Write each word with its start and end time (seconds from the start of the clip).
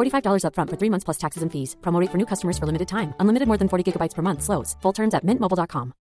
$45 0.00 0.44
upfront 0.44 0.70
for 0.70 0.76
three 0.76 0.90
months 0.90 1.04
plus 1.04 1.18
taxes 1.18 1.42
and 1.42 1.50
fees. 1.52 1.76
Promo 1.80 2.06
for 2.10 2.18
new 2.18 2.26
customers 2.26 2.58
for 2.58 2.66
limited 2.66 2.88
time. 2.88 3.14
Unlimited 3.20 3.46
more 3.46 3.58
than 3.58 3.68
40 3.68 3.84
gigabytes 3.84 4.14
per 4.14 4.22
month. 4.22 4.42
Slows. 4.42 4.76
Full 4.82 4.92
terms 4.92 5.14
at 5.14 5.24
mintmobile.com. 5.24 5.92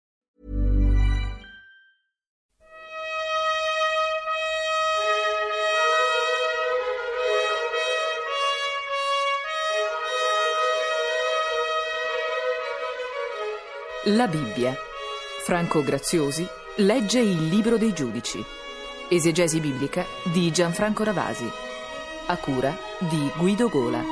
La 14.06 14.28
Bibbia. 14.28 14.76
Franco 15.44 15.84
Graziosi 15.84 16.48
legge 16.78 17.20
il 17.20 17.48
Libro 17.48 17.78
dei 17.78 17.94
Giudici. 17.94 18.44
Esegesi 19.10 19.60
biblica 19.60 20.06
di 20.24 20.50
Gianfranco 20.52 21.04
Ravasi. 21.04 21.69
A 22.32 22.38
cura 22.38 22.78
di 23.00 23.32
Guido 23.38 23.70
Gola. 23.70 24.04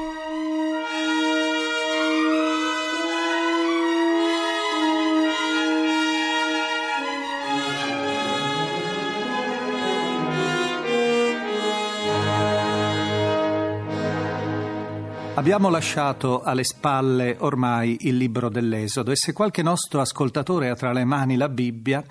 Abbiamo 15.36 15.70
lasciato 15.70 16.42
alle 16.42 16.64
spalle 16.64 17.36
ormai 17.42 17.98
il 18.02 18.18
libro 18.18 18.50
dell'Esodo 18.50 19.12
e 19.12 19.16
se 19.16 19.32
qualche 19.32 19.62
nostro 19.62 20.02
ascoltatore 20.02 20.70
ha 20.70 20.76
tra 20.76 20.92
le 20.92 21.06
mani 21.06 21.38
la 21.38 21.50
Bibbia, 21.50 22.04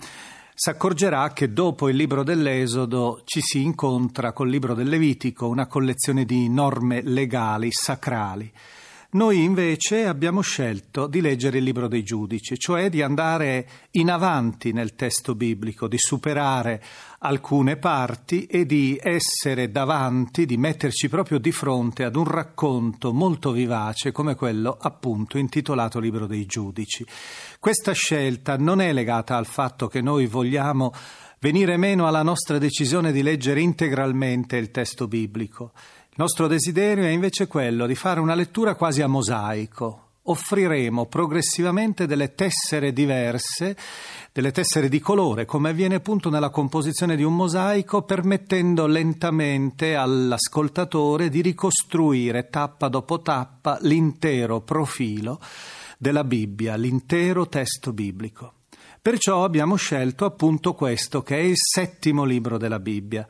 si 0.59 0.71
accorgerà 0.71 1.35
che 1.35 1.53
dopo 1.53 1.91
il 1.91 1.97
libro 1.97 2.23
dell'Esodo 2.23 3.21
ci 3.25 3.43
si 3.43 3.61
incontra 3.61 4.33
col 4.33 4.49
libro 4.49 4.73
del 4.73 4.89
Levitico, 4.89 5.49
una 5.49 5.67
collezione 5.67 6.25
di 6.25 6.49
norme 6.49 7.03
legali, 7.03 7.71
sacrali. 7.71 8.51
Noi 9.11 9.45
invece 9.45 10.05
abbiamo 10.05 10.41
scelto 10.41 11.07
di 11.07 11.21
leggere 11.21 11.59
il 11.59 11.65
libro 11.65 11.87
dei 11.87 12.03
giudici, 12.03 12.59
cioè 12.59 12.91
di 12.91 13.03
andare 13.03 13.69
in 13.93 14.11
avanti 14.11 14.73
nel 14.73 14.97
testo 14.97 15.37
biblico, 15.37 15.87
di 15.87 15.97
superare 15.97 16.83
alcune 17.21 17.77
parti 17.77 18.47
e 18.47 18.67
di 18.67 18.99
essere 19.01 19.71
davanti, 19.71 20.45
di 20.45 20.57
metterci 20.57 21.09
proprio 21.09 21.39
di 21.39 21.53
fronte 21.53 22.03
ad 22.03 22.17
un 22.17 22.25
racconto 22.25 23.13
molto 23.13 23.53
vivace 23.53 24.11
come 24.11 24.35
quello 24.35 24.77
appunto 24.79 25.39
intitolato 25.39 26.01
Libro 26.01 26.27
dei 26.27 26.45
giudici. 26.45 27.07
Questa 27.61 27.93
scelta 27.93 28.57
non 28.57 28.81
è 28.81 28.93
legata 28.93 29.37
al 29.37 29.47
fatto 29.47 29.87
che 29.87 30.01
noi 30.01 30.27
vogliamo 30.27 30.93
venire 31.39 31.77
meno 31.77 32.07
alla 32.07 32.23
nostra 32.23 32.59
decisione 32.59 33.13
di 33.13 33.23
leggere 33.23 33.61
integralmente 33.61 34.57
il 34.57 34.71
testo 34.71 35.07
biblico. 35.07 35.73
Nostro 36.19 36.47
desiderio 36.47 37.05
è 37.05 37.11
invece 37.11 37.47
quello 37.47 37.85
di 37.85 37.95
fare 37.95 38.21
una 38.21 38.35
lettura 38.35 38.75
quasi 38.75 39.03
a 39.03 39.07
mosaico. 39.07 40.05
Offriremo 40.23 41.05
progressivamente 41.05 42.07
delle 42.07 42.35
tessere 42.35 42.95
diverse, 42.95 43.77
delle 44.33 44.51
tessere 44.51 44.89
di 44.89 44.99
colore, 44.99 45.45
come 45.45 45.69
avviene 45.69 45.97
appunto 45.97 46.31
nella 46.31 46.49
composizione 46.49 47.17
di 47.17 47.23
un 47.23 47.37
mosaico, 47.37 48.01
permettendo 48.05 48.87
lentamente 48.87 49.95
all'ascoltatore 49.95 51.29
di 51.29 51.43
ricostruire 51.43 52.49
tappa 52.49 52.89
dopo 52.89 53.21
tappa 53.21 53.77
l'intero 53.83 54.63
profilo 54.63 55.39
della 55.99 56.25
Bibbia, 56.25 56.77
l'intero 56.77 57.47
testo 57.47 57.93
biblico. 57.93 58.55
Perciò 59.03 59.45
abbiamo 59.45 59.77
scelto 59.77 60.25
appunto 60.25 60.73
questo, 60.73 61.23
che 61.23 61.37
è 61.37 61.43
il 61.43 61.57
settimo 61.59 62.25
libro 62.25 62.57
della 62.57 62.81
Bibbia. 62.81 63.29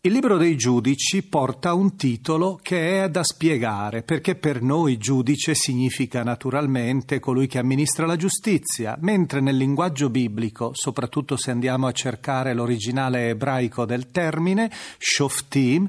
Il 0.00 0.12
libro 0.12 0.36
dei 0.36 0.56
giudici 0.56 1.24
porta 1.24 1.74
un 1.74 1.96
titolo 1.96 2.60
che 2.62 3.02
è 3.02 3.10
da 3.10 3.24
spiegare, 3.24 4.04
perché 4.04 4.36
per 4.36 4.62
noi 4.62 4.96
giudice 4.96 5.56
significa 5.56 6.22
naturalmente 6.22 7.18
colui 7.18 7.48
che 7.48 7.58
amministra 7.58 8.06
la 8.06 8.14
giustizia, 8.14 8.96
mentre 9.00 9.40
nel 9.40 9.56
linguaggio 9.56 10.08
biblico, 10.08 10.70
soprattutto 10.72 11.36
se 11.36 11.50
andiamo 11.50 11.88
a 11.88 11.92
cercare 11.92 12.54
l'originale 12.54 13.30
ebraico 13.30 13.84
del 13.84 14.12
termine, 14.12 14.70
shoftim, 14.98 15.88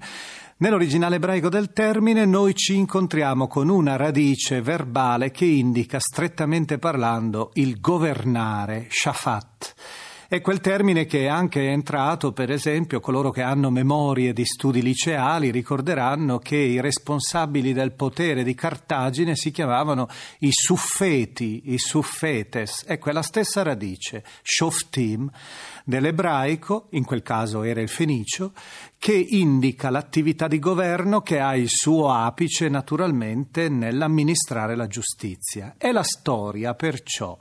Nell'originale 0.61 1.15
ebraico 1.15 1.47
del 1.47 1.71
termine 1.71 2.25
noi 2.25 2.53
ci 2.53 2.75
incontriamo 2.75 3.47
con 3.47 3.69
una 3.69 3.95
radice 3.95 4.61
verbale 4.61 5.31
che 5.31 5.45
indica 5.45 5.99
strettamente 6.01 6.77
parlando 6.79 7.51
il 7.53 7.79
governare, 7.79 8.87
shafat. 8.89 10.08
È 10.31 10.41
quel 10.41 10.59
termine 10.61 11.07
che 11.07 11.21
è 11.21 11.25
anche 11.25 11.71
entrato, 11.71 12.33
per 12.33 12.51
esempio, 12.51 12.99
coloro 12.99 13.31
che 13.31 13.41
hanno 13.41 13.71
memorie 13.71 14.31
di 14.31 14.45
studi 14.45 14.83
liceali 14.83 15.49
ricorderanno 15.49 16.37
che 16.37 16.55
i 16.55 16.79
responsabili 16.79 17.73
del 17.73 17.93
potere 17.93 18.43
di 18.43 18.53
Cartagine 18.53 19.35
si 19.35 19.49
chiamavano 19.49 20.07
i 20.41 20.49
suffeti, 20.51 21.73
i 21.73 21.79
suffetes, 21.79 22.85
è 22.85 22.99
quella 22.99 23.23
stessa 23.23 23.63
radice, 23.63 24.23
shoftim, 24.43 25.31
dell'ebraico, 25.89 26.85
in 26.91 27.03
quel 27.03 27.23
caso 27.23 27.63
era 27.63 27.81
il 27.81 27.89
fenicio, 27.89 28.53
che 28.99 29.13
indica 29.13 29.89
l'attività 29.89 30.47
di 30.47 30.59
governo 30.59 31.21
che 31.21 31.39
ha 31.39 31.55
il 31.55 31.67
suo 31.67 32.11
apice 32.11 32.69
naturalmente 32.69 33.69
nell'amministrare 33.69 34.75
la 34.75 34.85
giustizia. 34.85 35.73
È 35.77 35.91
la 35.91 36.03
storia, 36.03 36.75
perciò, 36.75 37.35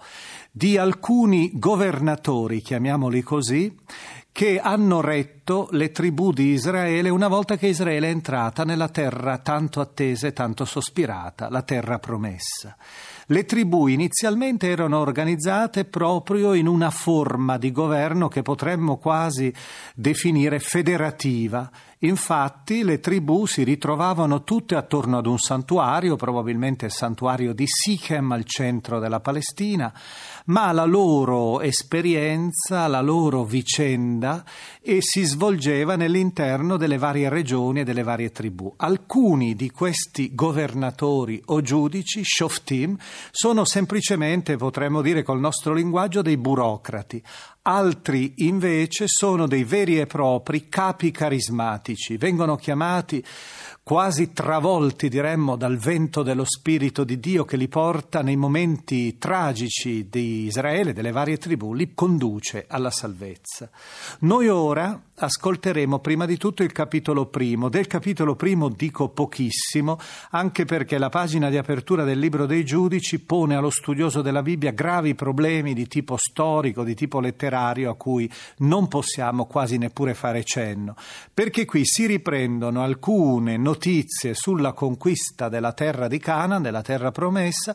di 0.51 0.79
alcuni 0.79 1.51
governatori, 1.53 2.63
chiamiamoli 2.63 3.21
così, 3.21 3.77
che 4.33 4.59
hanno 4.59 5.03
retto 5.03 5.69
le 5.73 5.91
tribù 5.91 6.33
di 6.33 6.53
Israele 6.53 7.11
una 7.11 7.29
volta 7.29 7.57
che 7.57 7.67
Israele 7.67 8.07
è 8.07 8.11
entrata 8.11 8.65
nella 8.65 8.89
terra 8.89 9.39
tanto 9.39 9.81
attesa 9.81 10.27
e 10.27 10.33
tanto 10.33 10.65
sospirata, 10.65 11.51
la 11.51 11.63
terra 11.63 11.99
promessa. 11.99 12.77
Le 13.31 13.45
tribù 13.45 13.89
inizialmente 13.89 14.71
erano 14.71 15.01
organizzate 15.01 15.85
proprio 15.85 16.55
in 16.55 16.67
una 16.67 16.89
forma 16.89 17.59
di 17.59 17.71
governo 17.73 18.29
che 18.29 18.41
potremmo 18.41 18.97
quasi 18.97 19.53
definire 19.95 20.59
federativa, 20.61 21.71
Infatti 22.01 22.85
le 22.85 23.01
tribù 23.01 23.47
si 23.47 23.65
ritrovavano 23.65 24.45
tutte 24.45 24.77
attorno 24.77 25.19
ad 25.19 25.27
un 25.27 25.39
santuario, 25.39 26.15
probabilmente 26.15 26.87
il 26.87 26.93
santuario 26.93 27.53
di 27.53 27.65
Sichem 27.67 28.31
al 28.31 28.45
centro 28.45 29.01
della 29.01 29.19
Palestina, 29.19 29.93
ma 30.47 30.71
la 30.71 30.85
loro 30.85 31.61
esperienza, 31.61 32.87
la 32.87 33.01
loro 33.01 33.43
vicenda 33.43 34.45
e 34.81 34.99
si 35.01 35.25
svolgeva 35.25 35.97
nell'interno 35.97 36.77
delle 36.77 36.99
varie 36.99 37.29
regioni 37.29 37.81
e 37.81 37.85
delle 37.85 38.05
varie 38.05 38.31
tribù. 38.31 38.73
Alcuni 38.77 39.57
di 39.57 39.71
questi 39.71 40.35
governatori 40.37 41.43
o 41.47 41.61
giudici, 41.63 42.23
shoftim, 42.23 42.97
sono 43.33 43.65
semplicemente, 43.65 44.57
potremmo 44.57 45.03
dire 45.03 45.25
col 45.25 45.41
nostro 45.41 45.75
linguaggio, 45.75 46.23
dei 46.23 46.37
burocrati. 46.37 47.21
Altri 47.71 48.33
invece 48.37 49.05
sono 49.09 49.47
dei 49.47 49.63
veri 49.63 49.99
e 49.99 50.07
propri 50.07 50.71
capi 50.71 51.11
carismatici, 51.11 52.17
vengono 52.17 52.57
chiamati 52.57 53.23
quasi 53.83 54.33
travolti, 54.33 55.11
diremmo, 55.11 55.55
dal 55.55 55.77
vento 55.77 56.23
dello 56.23 56.47
Spirito 56.47 57.05
di 57.05 57.21
Dio 57.21 57.45
che 57.45 57.59
li 57.59 57.69
porta 57.69 58.23
nei 58.23 58.37
momenti 58.37 59.19
tragici 59.19 60.09
di 60.09 60.45
Israele, 60.45 60.95
delle 60.95 61.11
varie 61.11 61.37
tribù, 61.37 61.75
li 61.75 61.93
conduce 61.93 62.65
alla 62.67 62.91
salvezza. 62.91 63.69
Noi 64.21 64.49
ora 64.49 64.99
ascolteremo 65.19 65.99
prima 65.99 66.27
di 66.27 66.37
tutto 66.37 66.63
il 66.63 66.73
capitolo 66.73 67.27
primo. 67.27 67.69
Del 67.69 67.87
capitolo 67.87 68.37
primo 68.37 68.69
dico 68.69 69.09
pochissimo, 69.09 69.99
anche 70.31 70.65
perché 70.65 70.99
la 70.99 71.09
pagina 71.09 71.51
di 71.51 71.57
apertura 71.57 72.05
del 72.05 72.19
libro 72.19 72.47
dei 72.47 72.65
giudici 72.65 73.19
pone 73.19 73.57
allo 73.57 73.71
studioso 73.71 74.23
della 74.23 74.43
Bibbia 74.43 74.71
gravi 74.71 75.15
problemi 75.15 75.75
di 75.75 75.87
tipo 75.89 76.17
storico, 76.17 76.85
di 76.85 76.95
tipo 76.95 77.21
letterario, 77.21 77.91
a 77.91 77.97
cui 77.97 78.31
non 78.59 78.87
possiamo 78.89 79.47
quasi 79.47 79.77
neppure 79.79 80.15
fare 80.15 80.45
cenno, 80.45 80.95
perché 81.35 81.65
qui 81.65 81.85
si 81.85 82.07
riprendono 82.07 82.83
alcune 82.83 83.57
notizie 83.57 84.35
sulla 84.35 84.73
conquista 84.73 85.49
della 85.49 85.73
terra 85.73 86.09
di 86.09 86.19
Canaan, 86.19 86.63
della 86.63 86.83
terra 86.83 87.11
promessa, 87.11 87.75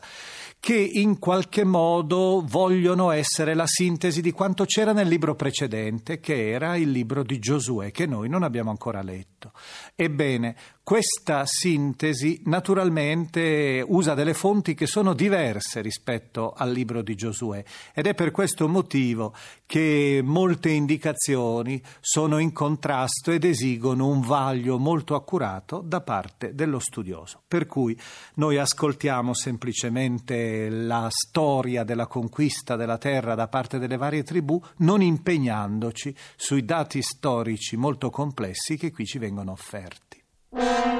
che 0.63 0.77
in 0.93 1.19
qualche 1.19 1.65
modo 1.65 2.41
vogliono 2.47 3.11
essere 3.11 3.53
la 3.53 3.67
sintesi 3.67 4.21
di 4.21 4.31
quanto 4.31 4.63
c'era 4.63 4.93
nel 4.93 5.09
libro 5.09 5.35
precedente, 5.35 6.21
che 6.21 6.51
era 6.51 6.77
il 6.77 6.89
libro 6.89 7.21
di 7.21 7.37
Giosuè, 7.37 7.91
che 7.91 8.05
noi 8.05 8.29
non 8.29 8.43
abbiamo 8.43 8.69
ancora 8.69 9.01
letto. 9.01 9.51
Ebbene, 9.93 10.55
questa 10.83 11.43
sintesi 11.45 12.41
naturalmente 12.43 13.81
usa 13.87 14.15
delle 14.15 14.33
fonti 14.33 14.73
che 14.73 14.85
sono 14.85 15.13
diverse 15.13 15.79
rispetto 15.79 16.51
al 16.51 16.73
libro 16.73 17.01
di 17.01 17.15
Giosuè 17.15 17.63
ed 17.93 18.05
è 18.05 18.13
per 18.13 18.31
questo 18.31 18.67
motivo 18.67 19.33
che 19.65 20.19
molte 20.21 20.71
indicazioni 20.71 21.81
sono 22.01 22.37
in 22.37 22.51
contrasto 22.51 23.31
ed 23.31 23.45
esigono 23.45 24.07
un 24.07 24.19
vaglio 24.19 24.77
molto 24.77 25.15
accurato 25.15 25.79
da 25.79 26.01
parte 26.01 26.53
dello 26.53 26.79
studioso. 26.79 27.43
Per 27.47 27.65
cui 27.65 27.97
noi 28.35 28.57
ascoltiamo 28.57 29.33
semplicemente 29.33 30.67
la 30.69 31.07
storia 31.09 31.85
della 31.85 32.07
conquista 32.07 32.75
della 32.75 32.97
terra 32.97 33.35
da 33.35 33.47
parte 33.47 33.79
delle 33.79 33.95
varie 33.95 34.23
tribù, 34.23 34.61
non 34.79 35.01
impegnandoci 35.01 36.13
sui 36.35 36.65
dati 36.65 37.01
storici 37.01 37.77
molto 37.77 38.09
complessi 38.09 38.75
che 38.75 38.91
qui 38.91 39.05
ci 39.05 39.17
vengono 39.17 39.53
offerti. 39.53 40.22
you 40.55 40.92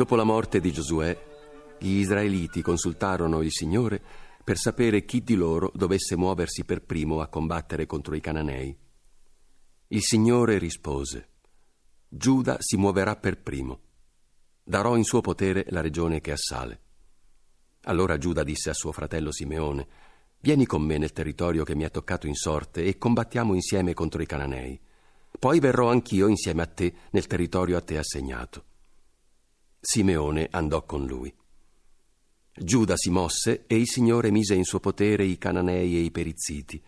Dopo 0.00 0.16
la 0.16 0.24
morte 0.24 0.60
di 0.60 0.72
Giosuè, 0.72 1.14
gli 1.78 1.96
israeliti 1.98 2.62
consultarono 2.62 3.42
il 3.42 3.52
Signore 3.52 4.00
per 4.42 4.56
sapere 4.56 5.04
chi 5.04 5.22
di 5.22 5.34
loro 5.34 5.70
dovesse 5.74 6.16
muoversi 6.16 6.64
per 6.64 6.80
primo 6.80 7.20
a 7.20 7.28
combattere 7.28 7.84
contro 7.84 8.14
i 8.14 8.20
cananei. 8.20 8.74
Il 9.88 10.00
Signore 10.00 10.56
rispose, 10.56 11.28
Giuda 12.08 12.56
si 12.60 12.78
muoverà 12.78 13.16
per 13.16 13.42
primo. 13.42 13.80
Darò 14.64 14.96
in 14.96 15.04
suo 15.04 15.20
potere 15.20 15.66
la 15.68 15.82
regione 15.82 16.22
che 16.22 16.32
assale. 16.32 16.80
Allora 17.82 18.16
Giuda 18.16 18.42
disse 18.42 18.70
a 18.70 18.74
suo 18.74 18.92
fratello 18.92 19.30
Simeone, 19.30 19.86
Vieni 20.40 20.64
con 20.64 20.80
me 20.80 20.96
nel 20.96 21.12
territorio 21.12 21.62
che 21.62 21.74
mi 21.74 21.84
ha 21.84 21.90
toccato 21.90 22.26
in 22.26 22.36
sorte 22.36 22.84
e 22.84 22.96
combattiamo 22.96 23.52
insieme 23.52 23.92
contro 23.92 24.22
i 24.22 24.26
cananei. 24.26 24.80
Poi 25.38 25.60
verrò 25.60 25.90
anch'io 25.90 26.26
insieme 26.26 26.62
a 26.62 26.66
te 26.66 26.90
nel 27.10 27.26
territorio 27.26 27.76
a 27.76 27.82
te 27.82 27.98
assegnato. 27.98 28.64
Simeone 29.82 30.46
andò 30.50 30.84
con 30.84 31.06
lui. 31.06 31.34
Giuda 32.52 32.96
si 32.96 33.08
mosse 33.08 33.64
e 33.66 33.76
il 33.76 33.88
Signore 33.88 34.30
mise 34.30 34.54
in 34.54 34.64
suo 34.64 34.78
potere 34.78 35.24
i 35.24 35.38
cananei 35.38 35.96
e 35.96 36.00
i 36.00 36.10
perizziti. 36.10 36.82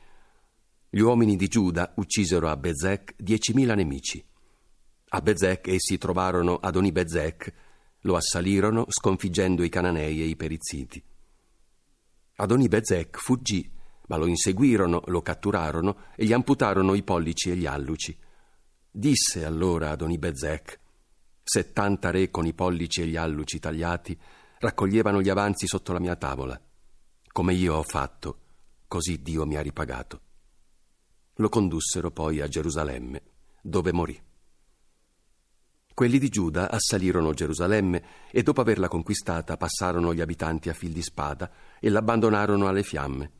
Gli 0.91 1.01
uomini 1.01 1.37
di 1.37 1.49
Giuda 1.49 1.95
uccisero 1.97 2.51
a 2.51 2.57
Bezek 2.59 3.15
diecimila 3.17 3.75
nemici. 3.75 4.23
A 5.09 5.21
Bezek 5.23 5.69
essi 5.69 5.97
trovarono 5.97 6.57
Adoni 6.57 6.93
Bezek, 6.93 7.55
lo 8.01 8.15
assalirono 8.15 8.85
sconfiggendo 8.89 9.63
i 9.63 9.71
cananei 9.71 10.21
e 10.21 10.27
i 10.27 10.37
perizziti. 10.37 11.03
Adoni 12.37 12.69
Bezek 12.69 13.19
fuggì, 13.19 13.71
ma 14.09 14.17
lo 14.19 14.27
inseguirono, 14.27 15.03
lo 15.07 15.23
catturarono 15.23 16.09
e 16.15 16.27
gli 16.27 16.35
amputarono 16.35 16.93
i 16.93 17.03
pollici 17.03 17.51
e 17.51 17.57
gli 17.57 17.65
alluci. 17.65 18.15
Disse 18.91 19.47
allora 19.47 19.91
Adoni 19.91 20.19
Bezek, 20.19 20.81
Settanta 21.45 22.11
re 22.11 22.31
con 22.31 22.47
i 22.47 22.55
pollici 22.55 23.03
e 23.03 23.07
gli 23.07 23.17
alluci 23.17 23.59
tagliati 23.59 24.19
raccoglievano 24.61 25.21
gli 25.21 25.29
avanzi 25.29 25.67
sotto 25.67 25.93
la 25.93 25.99
mia 25.99 26.15
tavola. 26.15 26.59
Come 27.33 27.53
io 27.55 27.75
ho 27.75 27.83
fatto, 27.83 28.39
così 28.87 29.23
Dio 29.23 29.45
mi 29.45 29.57
ha 29.57 29.61
ripagato. 29.61 30.21
Lo 31.37 31.49
condussero 31.49 32.13
poi 32.13 32.41
a 32.41 32.47
Gerusalemme, 32.47 33.23
dove 33.61 33.93
morì. 33.93 34.23
Quelli 35.93 36.19
di 36.19 36.29
Giuda 36.29 36.71
assalirono 36.71 37.35
Gerusalemme 37.35 38.05
e 38.31 38.43
dopo 38.43 38.61
averla 38.61 38.89
conquistata 38.89 39.57
passarono 39.57 40.15
gli 40.15 40.21
abitanti 40.21 40.69
a 40.69 40.75
fil 40.75 40.93
di 40.93 41.03
spada 41.03 41.51
e 41.81 41.91
l'abbandonarono 41.91 42.69
alle 42.69 42.85
fiamme. 42.85 43.31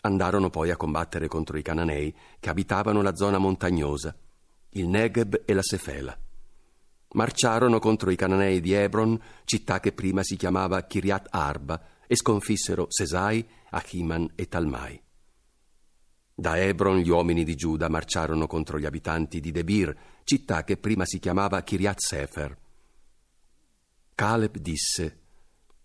Andarono 0.00 0.48
poi 0.48 0.70
a 0.70 0.76
combattere 0.76 1.28
contro 1.28 1.58
i 1.58 1.62
cananei 1.62 2.16
che 2.40 2.48
abitavano 2.48 3.02
la 3.02 3.14
zona 3.14 3.38
montagnosa, 3.38 4.16
il 4.70 4.88
Negev 4.88 5.42
e 5.44 5.52
la 5.52 5.62
Sefela 5.62 6.18
marciarono 7.12 7.78
contro 7.78 8.10
i 8.10 8.16
cananei 8.16 8.60
di 8.60 8.72
Hebron, 8.72 9.20
città 9.44 9.80
che 9.80 9.92
prima 9.92 10.22
si 10.22 10.36
chiamava 10.36 10.82
Kiriat 10.82 11.28
Arba, 11.30 11.82
e 12.06 12.16
sconfissero 12.16 12.86
Sesai, 12.88 13.46
Achiman 13.70 14.32
e 14.34 14.48
Talmai. 14.48 15.00
Da 16.34 16.56
Hebron 16.56 16.98
gli 16.98 17.10
uomini 17.10 17.44
di 17.44 17.54
Giuda 17.54 17.88
marciarono 17.88 18.46
contro 18.46 18.78
gli 18.78 18.86
abitanti 18.86 19.40
di 19.40 19.50
Debir, 19.50 19.96
città 20.24 20.64
che 20.64 20.76
prima 20.76 21.04
si 21.04 21.18
chiamava 21.18 21.62
Kiriat 21.62 21.98
Sefer. 21.98 22.56
Caleb 24.14 24.56
disse: 24.58 25.20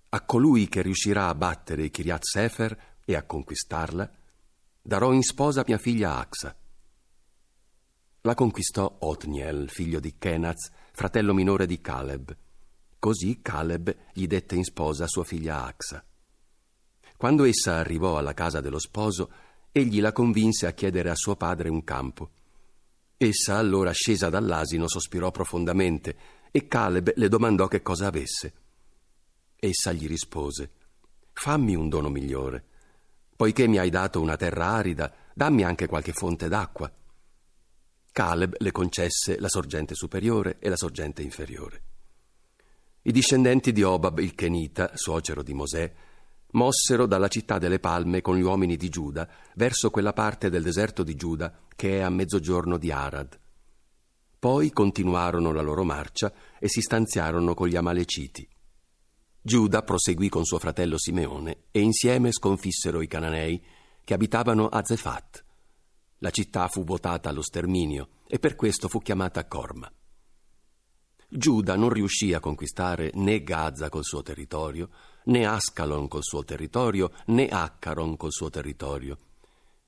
A 0.09 0.21
colui 0.21 0.67
che 0.69 0.81
riuscirà 0.81 1.27
a 1.27 1.35
battere 1.35 1.89
Kiriat 1.89 2.23
Sefer 2.23 2.77
e 3.03 3.15
a 3.15 3.23
conquistarla, 3.23 4.09
darò 4.81 5.11
in 5.11 5.23
sposa 5.23 5.63
mia 5.65 5.77
figlia 5.77 6.17
Axa. 6.17 6.55
La 8.25 8.35
conquistò 8.35 8.99
Otniel, 8.99 9.69
figlio 9.69 9.99
di 9.99 10.15
Kenaz, 10.17 10.69
fratello 10.93 11.33
minore 11.33 11.65
di 11.65 11.81
Caleb. 11.81 12.33
Così 12.97 13.41
Caleb 13.41 13.93
gli 14.13 14.27
dette 14.27 14.55
in 14.55 14.63
sposa 14.63 15.07
sua 15.07 15.25
figlia 15.25 15.65
Axa. 15.65 16.01
Quando 17.17 17.43
essa 17.43 17.79
arrivò 17.79 18.17
alla 18.17 18.33
casa 18.33 18.61
dello 18.61 18.79
sposo, 18.79 19.29
egli 19.73 19.99
la 19.99 20.13
convinse 20.13 20.67
a 20.67 20.71
chiedere 20.71 21.09
a 21.09 21.15
suo 21.15 21.35
padre 21.35 21.67
un 21.67 21.83
campo. 21.83 22.29
Essa 23.17 23.57
allora 23.57 23.91
scesa 23.91 24.29
dall'asino 24.29 24.87
sospirò 24.87 25.29
profondamente 25.29 26.15
e 26.49 26.65
Caleb 26.69 27.11
le 27.17 27.27
domandò 27.27 27.67
che 27.67 27.81
cosa 27.81 28.07
avesse. 28.07 28.53
Essa 29.57 29.91
gli 29.91 30.07
rispose: 30.07 30.71
Fammi 31.33 31.75
un 31.75 31.89
dono 31.89 32.07
migliore. 32.07 32.63
Poiché 33.35 33.67
mi 33.67 33.79
hai 33.79 33.89
dato 33.89 34.21
una 34.21 34.37
terra 34.37 34.67
arida, 34.67 35.13
dammi 35.33 35.65
anche 35.65 35.87
qualche 35.87 36.13
fonte 36.13 36.47
d'acqua. 36.47 36.89
Caleb 38.13 38.57
le 38.59 38.71
concesse 38.71 39.39
la 39.39 39.49
sorgente 39.49 39.95
superiore 39.95 40.57
e 40.59 40.69
la 40.69 40.77
sorgente 40.77 41.23
inferiore. 41.23 41.81
I 43.01 43.11
discendenti 43.11 43.71
di 43.71 43.81
Obab 43.81 44.19
il 44.19 44.35
Kenita, 44.35 44.91
suocero 44.93 45.41
di 45.41 45.55
Mosè, 45.55 45.91
mossero 46.51 47.07
dalla 47.07 47.27
città 47.27 47.57
delle 47.57 47.79
palme 47.79 48.21
con 48.21 48.37
gli 48.37 48.43
uomini 48.43 48.77
di 48.77 48.87
Giuda 48.87 49.27
verso 49.55 49.89
quella 49.89 50.13
parte 50.13 50.51
del 50.51 50.61
deserto 50.61 51.01
di 51.01 51.15
Giuda 51.15 51.61
che 51.75 51.97
è 51.97 52.01
a 52.01 52.09
mezzogiorno 52.11 52.77
di 52.77 52.91
Arad. 52.91 53.39
Poi 54.37 54.71
continuarono 54.71 55.51
la 55.51 55.63
loro 55.63 55.83
marcia 55.83 56.31
e 56.59 56.69
si 56.69 56.81
stanziarono 56.81 57.55
con 57.55 57.67
gli 57.67 57.75
Amaleciti. 57.75 58.47
Giuda 59.41 59.81
proseguì 59.81 60.29
con 60.29 60.45
suo 60.45 60.59
fratello 60.59 60.99
Simeone 60.99 61.63
e 61.71 61.79
insieme 61.81 62.31
sconfissero 62.31 63.01
i 63.01 63.07
Cananei 63.07 63.61
che 64.03 64.13
abitavano 64.13 64.67
a 64.67 64.83
Zefat. 64.83 65.43
La 66.23 66.29
città 66.29 66.69
fu 66.69 66.85
votata 66.85 67.27
allo 67.27 67.41
sterminio 67.41 68.07
e 68.27 68.39
per 68.39 68.55
questo 68.55 68.87
fu 68.87 68.99
chiamata 68.99 69.45
Corma. 69.45 69.91
Giuda 71.27 71.75
non 71.75 71.89
riuscì 71.89 72.31
a 72.31 72.39
conquistare 72.39 73.11
né 73.15 73.43
Gaza 73.43 73.89
col 73.89 74.05
suo 74.05 74.21
territorio, 74.21 74.89
né 75.25 75.45
Ascalon 75.45 76.07
col 76.07 76.23
suo 76.23 76.45
territorio, 76.45 77.11
né 77.25 77.49
Accaron 77.49 78.15
col 78.15 78.31
suo 78.31 78.49
territorio. 78.49 79.17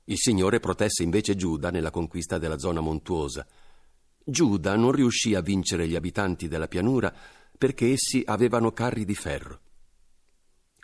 Il 0.04 0.18
Signore 0.18 0.60
protesse 0.60 1.02
invece 1.02 1.36
Giuda 1.36 1.70
nella 1.70 1.90
conquista 1.90 2.36
della 2.36 2.58
zona 2.58 2.80
montuosa. 2.80 3.46
Giuda 4.22 4.76
non 4.76 4.92
riuscì 4.92 5.34
a 5.34 5.40
vincere 5.40 5.88
gli 5.88 5.96
abitanti 5.96 6.48
della 6.48 6.68
pianura 6.68 7.14
perché 7.56 7.92
essi 7.92 8.22
avevano 8.26 8.72
carri 8.72 9.06
di 9.06 9.14
ferro. 9.14 9.60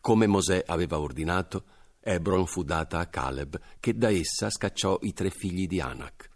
Come 0.01 0.27
Mosè 0.27 0.65
aveva 0.67 0.99
ordinato, 0.99 1.65
Ebron 2.05 2.47
fu 2.47 2.65
data 2.65 2.99
a 2.99 3.07
Caleb, 3.07 3.61
che 3.79 3.97
da 3.97 4.11
essa 4.11 4.51
scacciò 4.51 4.99
i 5.03 5.13
tre 5.13 5.31
figli 5.31 5.69
di 5.69 5.81
Anak. 5.81 6.31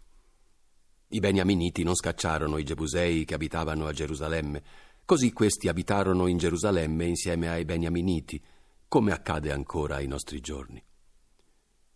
I 1.09 1.19
beniaminiti 1.19 1.83
non 1.83 1.93
scacciarono 1.93 2.57
i 2.57 2.63
Gebusei 2.63 3.25
che 3.25 3.33
abitavano 3.33 3.85
a 3.85 3.91
Gerusalemme, 3.91 4.63
così 5.03 5.33
questi 5.33 5.67
abitarono 5.67 6.27
in 6.27 6.37
Gerusalemme 6.37 7.05
insieme 7.05 7.49
ai 7.49 7.65
beniaminiti, 7.65 8.41
come 8.87 9.11
accade 9.11 9.51
ancora 9.51 9.95
ai 9.95 10.07
nostri 10.07 10.39
giorni. 10.39 10.81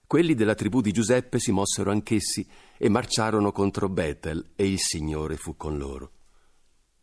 Quelli 0.06 0.34
della 0.34 0.56
tribù 0.56 0.82
di 0.82 0.92
Giuseppe 0.92 1.40
si 1.40 1.54
mossero 1.54 1.92
anch'essi 1.92 2.46
e 2.78 2.90
marciarono 2.90 3.54
contro 3.54 3.88
Betel 3.88 4.52
e 4.58 4.68
il 4.68 4.80
Signore 4.80 5.38
fu 5.38 5.56
con 5.56 5.78
loro. 5.78 6.12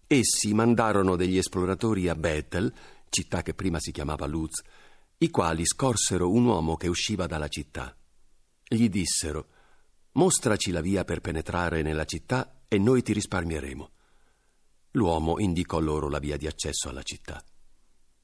Essi 0.06 0.52
mandarono 0.52 1.16
degli 1.16 1.38
esploratori 1.38 2.08
a 2.08 2.14
Betel, 2.14 2.70
città 3.08 3.40
che 3.40 3.54
prima 3.54 3.80
si 3.80 3.92
chiamava 3.92 4.26
Luz, 4.26 4.62
i 5.20 5.30
quali 5.30 5.66
scorsero 5.66 6.30
un 6.30 6.44
uomo 6.44 6.76
che 6.76 6.86
usciva 6.86 7.26
dalla 7.26 7.48
città. 7.48 7.96
Gli 8.66 8.88
dissero 8.88 9.48
Mostraci 10.12 10.70
la 10.70 10.80
via 10.80 11.04
per 11.04 11.20
penetrare 11.20 11.82
nella 11.82 12.04
città 12.04 12.62
e 12.68 12.78
noi 12.78 13.02
ti 13.02 13.12
risparmieremo. 13.12 13.90
L'uomo 14.92 15.38
indicò 15.38 15.80
loro 15.80 16.08
la 16.08 16.18
via 16.18 16.36
di 16.36 16.46
accesso 16.46 16.88
alla 16.88 17.02
città. 17.02 17.42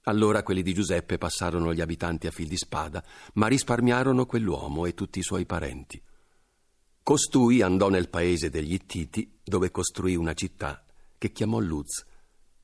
Allora 0.04 0.42
quelli 0.42 0.62
di 0.62 0.74
Giuseppe 0.74 1.18
passarono 1.18 1.74
gli 1.74 1.80
abitanti 1.80 2.26
a 2.26 2.30
fil 2.30 2.46
di 2.46 2.56
spada, 2.56 3.04
ma 3.34 3.48
risparmiarono 3.48 4.26
quell'uomo 4.26 4.86
e 4.86 4.94
tutti 4.94 5.18
i 5.18 5.22
suoi 5.22 5.46
parenti. 5.46 6.00
Costui 7.02 7.60
andò 7.60 7.88
nel 7.88 8.08
paese 8.08 8.50
degli 8.50 8.72
Ittiti, 8.72 9.40
dove 9.42 9.70
costruì 9.70 10.14
una 10.14 10.34
città 10.34 10.84
che 11.18 11.32
chiamò 11.32 11.58
Luz, 11.58 12.04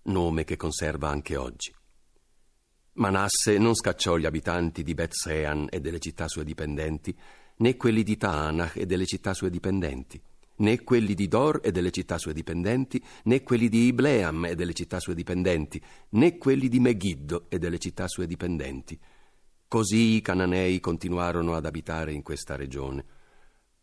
nome 0.02 0.44
che 0.44 0.56
conserva 0.56 1.08
anche 1.08 1.37
oggi. 1.37 1.75
Manasse 2.94 3.56
non 3.56 3.75
scacciò 3.76 4.16
gli 4.16 4.26
abitanti 4.26 4.82
di 4.82 4.94
Bethsean 4.94 5.68
e 5.70 5.80
delle 5.80 6.00
città 6.00 6.26
sue 6.26 6.44
dipendenti, 6.44 7.16
né 7.59 7.76
quelli 7.76 8.02
di 8.02 8.16
Taanach 8.16 8.76
e 8.76 8.85
delle 8.85 9.06
città 9.06 9.32
sue 9.32 9.49
dipendenti, 9.49 10.20
né 10.56 10.82
quelli 10.82 11.14
di 11.14 11.28
Dor 11.28 11.61
e 11.62 11.70
delle 11.70 11.92
città 11.92 12.18
sue 12.18 12.32
dipendenti, 12.32 13.02
né 13.25 13.42
quelli 13.44 13.68
di 13.68 13.87
Ibleam 13.87 14.47
e 14.47 14.56
delle 14.56 14.73
città 14.73 14.99
sue 14.99 15.14
dipendenti, 15.14 15.80
né 16.11 16.37
quelli 16.37 16.68
di 16.68 16.80
Megiddo 16.80 17.47
e 17.49 17.59
delle 17.59 17.78
città 17.78 18.09
sue 18.09 18.26
dipendenti. 18.26 18.99
Così 19.68 20.16
i 20.16 20.20
cananei 20.20 20.80
continuarono 20.80 21.54
ad 21.54 21.66
abitare 21.66 22.12
in 22.12 22.23
questa 22.23 22.56
regione. 22.56 23.04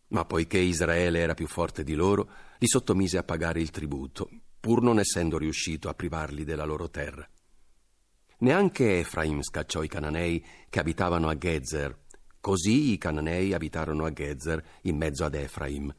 Ma 0.10 0.26
poiché 0.26 0.58
Israele 0.58 1.20
era 1.20 1.34
più 1.34 1.48
forte 1.48 1.86
di 1.86 1.94
loro, 1.94 2.30
li 2.58 2.68
sottomise 2.68 3.18
a 3.18 3.24
pagare 3.24 3.62
il 3.62 3.70
tributo, 3.70 4.30
pur 4.60 4.82
non 4.82 5.00
essendo 5.00 5.38
riuscito 5.38 5.88
a 5.88 5.94
privarli 5.94 6.44
della 6.44 6.66
loro 6.66 6.90
terra. 6.90 7.28
Neanche 8.40 9.00
Efraim 9.00 9.42
scacciò 9.42 9.84
i 9.84 9.88
cananei 9.88 10.46
che 10.70 10.80
abitavano 10.80 11.28
a 11.28 11.38
Gezer, 11.38 12.06
Così 12.48 12.94
i 12.94 12.98
cananei 12.98 13.54
abitarono 13.54 14.06
a 14.06 14.14
Gezer 14.14 14.64
in 14.84 14.96
mezzo 14.96 15.26
ad 15.26 15.36
Efraim. 15.36 15.94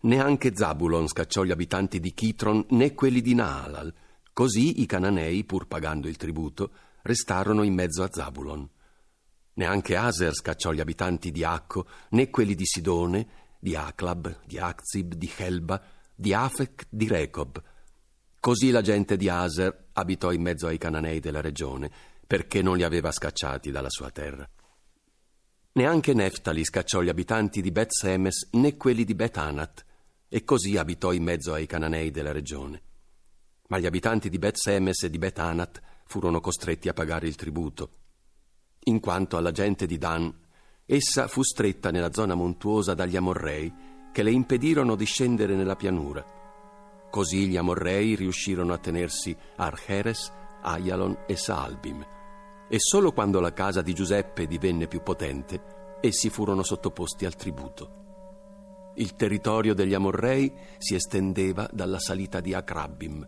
Neanche 0.00 0.52
Zabulon 0.52 1.06
scacciò 1.06 1.44
gli 1.44 1.52
abitanti 1.52 2.00
di 2.00 2.12
Chitron 2.14 2.66
né 2.70 2.94
quelli 2.94 3.20
di 3.20 3.32
Naalal. 3.34 3.94
Così 4.32 4.80
i 4.80 4.86
cananei, 4.86 5.44
pur 5.44 5.68
pagando 5.68 6.08
il 6.08 6.16
tributo, 6.16 6.72
restarono 7.02 7.62
in 7.62 7.74
mezzo 7.74 8.02
a 8.02 8.08
Zabulon. 8.10 8.68
Neanche 9.54 9.94
Aser 9.94 10.34
scacciò 10.34 10.72
gli 10.72 10.80
abitanti 10.80 11.30
di 11.30 11.44
Acco, 11.44 11.86
né 12.10 12.28
quelli 12.28 12.56
di 12.56 12.66
Sidone, 12.66 13.28
di 13.60 13.76
Aclab, 13.76 14.46
di 14.46 14.58
Akzib, 14.58 15.14
di 15.14 15.30
Helba, 15.36 15.80
di 16.12 16.34
Afek, 16.34 16.86
di 16.88 17.06
Recob. 17.06 17.62
Così 18.40 18.70
la 18.70 18.82
gente 18.82 19.16
di 19.16 19.28
Aser 19.28 19.88
abitò 19.92 20.30
in 20.30 20.42
mezzo 20.42 20.68
ai 20.68 20.78
cananei 20.78 21.18
della 21.18 21.40
regione, 21.40 21.90
perché 22.26 22.62
non 22.62 22.76
li 22.76 22.84
aveva 22.84 23.10
scacciati 23.10 23.70
dalla 23.70 23.90
sua 23.90 24.10
terra. 24.10 24.48
Neanche 25.72 26.14
Neftali 26.14 26.64
scacciò 26.64 27.02
gli 27.02 27.08
abitanti 27.08 27.60
di 27.60 27.72
Bet 27.72 27.90
Semes 27.90 28.48
né 28.52 28.76
quelli 28.76 29.04
di 29.04 29.14
Bet 29.14 29.36
Anat, 29.38 29.84
e 30.28 30.44
così 30.44 30.76
abitò 30.76 31.12
in 31.12 31.24
mezzo 31.24 31.52
ai 31.52 31.66
cananei 31.66 32.10
della 32.10 32.32
regione. 32.32 32.82
Ma 33.68 33.78
gli 33.78 33.86
abitanti 33.86 34.28
di 34.28 34.38
Bet 34.38 34.56
Semes 34.56 35.02
e 35.02 35.10
di 35.10 35.18
Bet 35.18 35.38
Anat 35.38 35.80
furono 36.04 36.40
costretti 36.40 36.88
a 36.88 36.92
pagare 36.92 37.26
il 37.26 37.34
tributo. 37.34 37.90
In 38.84 39.00
quanto 39.00 39.36
alla 39.36 39.52
gente 39.52 39.86
di 39.86 39.98
Dan, 39.98 40.32
essa 40.86 41.28
fu 41.28 41.42
stretta 41.42 41.90
nella 41.90 42.12
zona 42.12 42.34
montuosa 42.34 42.94
dagli 42.94 43.16
Amorrei, 43.16 43.72
che 44.12 44.22
le 44.22 44.30
impedirono 44.30 44.94
di 44.94 45.04
scendere 45.04 45.54
nella 45.54 45.76
pianura. 45.76 46.37
Così 47.10 47.48
gli 47.48 47.56
Amorrei 47.56 48.14
riuscirono 48.14 48.72
a 48.72 48.78
tenersi 48.78 49.36
Archeres, 49.56 50.32
Ayalon 50.62 51.24
e 51.26 51.36
Saalbim 51.36 52.04
e 52.68 52.78
solo 52.78 53.12
quando 53.12 53.40
la 53.40 53.52
casa 53.54 53.80
di 53.80 53.94
Giuseppe 53.94 54.46
divenne 54.46 54.86
più 54.86 55.02
potente, 55.02 55.96
essi 56.02 56.28
furono 56.28 56.62
sottoposti 56.62 57.24
al 57.24 57.34
tributo. 57.34 58.92
Il 58.96 59.14
territorio 59.14 59.74
degli 59.74 59.94
Amorrei 59.94 60.52
si 60.76 60.94
estendeva 60.94 61.68
dalla 61.72 61.98
salita 61.98 62.40
di 62.40 62.52
Acrabbim, 62.52 63.26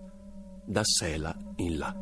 da 0.62 0.82
Sela 0.84 1.34
in 1.56 1.78
là. 1.78 1.96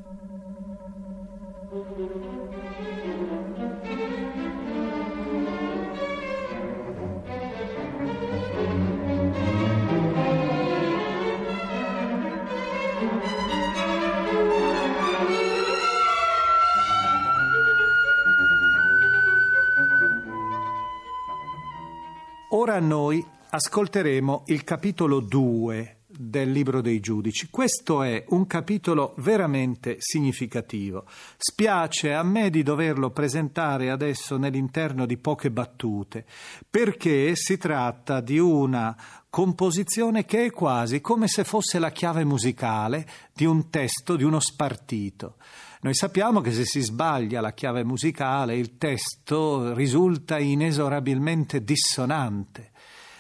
Ora 22.51 22.81
noi 22.81 23.23
ascolteremo 23.51 24.45
il 24.47 24.65
capitolo 24.65 25.21
2 25.21 25.99
del 26.07 26.51
libro 26.51 26.81
dei 26.81 26.99
giudici. 26.99 27.49
Questo 27.51 28.03
è 28.03 28.25
un 28.29 28.47
capitolo 28.47 29.13
veramente 29.19 29.97
significativo. 29.99 31.05
Spiace 31.37 32.15
a 32.15 32.23
me 32.23 32.49
di 32.49 32.63
doverlo 32.63 33.11
presentare 33.11 33.91
adesso 33.91 34.39
nell'interno 34.39 35.05
di 35.05 35.19
poche 35.19 35.51
battute, 35.51 36.25
perché 36.71 37.37
si 37.37 37.59
tratta 37.59 38.23
di 38.23 38.39
una 38.39 38.97
composizione 39.29 40.25
che 40.25 40.47
è 40.47 40.51
quasi 40.51 41.03
come 41.03 41.29
se 41.29 41.45
fosse 41.45 41.79
la 41.79 41.91
chiave 41.91 42.25
musicale 42.25 43.07
di 43.35 43.45
un 43.45 43.69
testo, 43.69 44.17
di 44.17 44.25
uno 44.25 44.41
spartito. 44.41 45.37
Noi 45.81 45.95
sappiamo 45.95 46.41
che 46.41 46.53
se 46.53 46.65
si 46.65 46.81
sbaglia 46.81 47.41
la 47.41 47.53
chiave 47.53 47.85
musicale 47.85 48.57
il 48.57 48.77
testo 48.79 49.75
risulta 49.75 50.39
inesorabilmente 50.39 51.63
dissonante. 51.63 52.73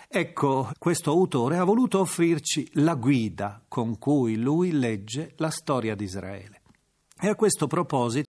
Ecco, 0.08 0.70
questo 0.78 1.10
autore 1.10 1.58
ha 1.58 1.64
voluto 1.64 2.00
offrirci 2.00 2.68
la 2.74 2.94
guida 2.94 3.62
con 3.68 3.98
cui 3.98 4.36
lui 4.36 4.72
legge 4.72 5.34
la 5.36 5.50
storia 5.50 5.94
di 5.94 6.04
Israele. 6.04 6.62
E 7.20 7.28
a 7.28 7.34
questo 7.34 7.66
proposito 7.66 8.28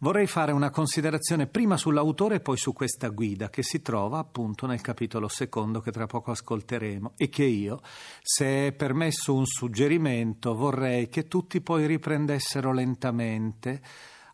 Vorrei 0.00 0.28
fare 0.28 0.52
una 0.52 0.70
considerazione 0.70 1.48
prima 1.48 1.76
sull'autore 1.76 2.36
e 2.36 2.40
poi 2.40 2.56
su 2.56 2.72
questa 2.72 3.08
guida 3.08 3.50
che 3.50 3.64
si 3.64 3.82
trova 3.82 4.18
appunto 4.18 4.64
nel 4.66 4.80
capitolo 4.80 5.26
secondo 5.26 5.80
che 5.80 5.90
tra 5.90 6.06
poco 6.06 6.30
ascolteremo 6.30 7.14
e 7.16 7.28
che 7.28 7.42
io, 7.42 7.80
se 8.22 8.68
è 8.68 8.72
permesso 8.72 9.34
un 9.34 9.44
suggerimento, 9.44 10.54
vorrei 10.54 11.08
che 11.08 11.26
tutti 11.26 11.60
poi 11.60 11.86
riprendessero 11.86 12.72
lentamente 12.72 13.82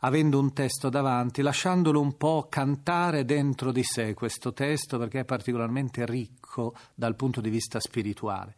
avendo 0.00 0.38
un 0.38 0.52
testo 0.52 0.90
davanti, 0.90 1.40
lasciandolo 1.40 1.98
un 1.98 2.18
po' 2.18 2.46
cantare 2.50 3.24
dentro 3.24 3.72
di 3.72 3.82
sé 3.82 4.12
questo 4.12 4.52
testo 4.52 4.98
perché 4.98 5.20
è 5.20 5.24
particolarmente 5.24 6.04
ricco 6.04 6.74
dal 6.94 7.16
punto 7.16 7.40
di 7.40 7.48
vista 7.48 7.80
spirituale. 7.80 8.54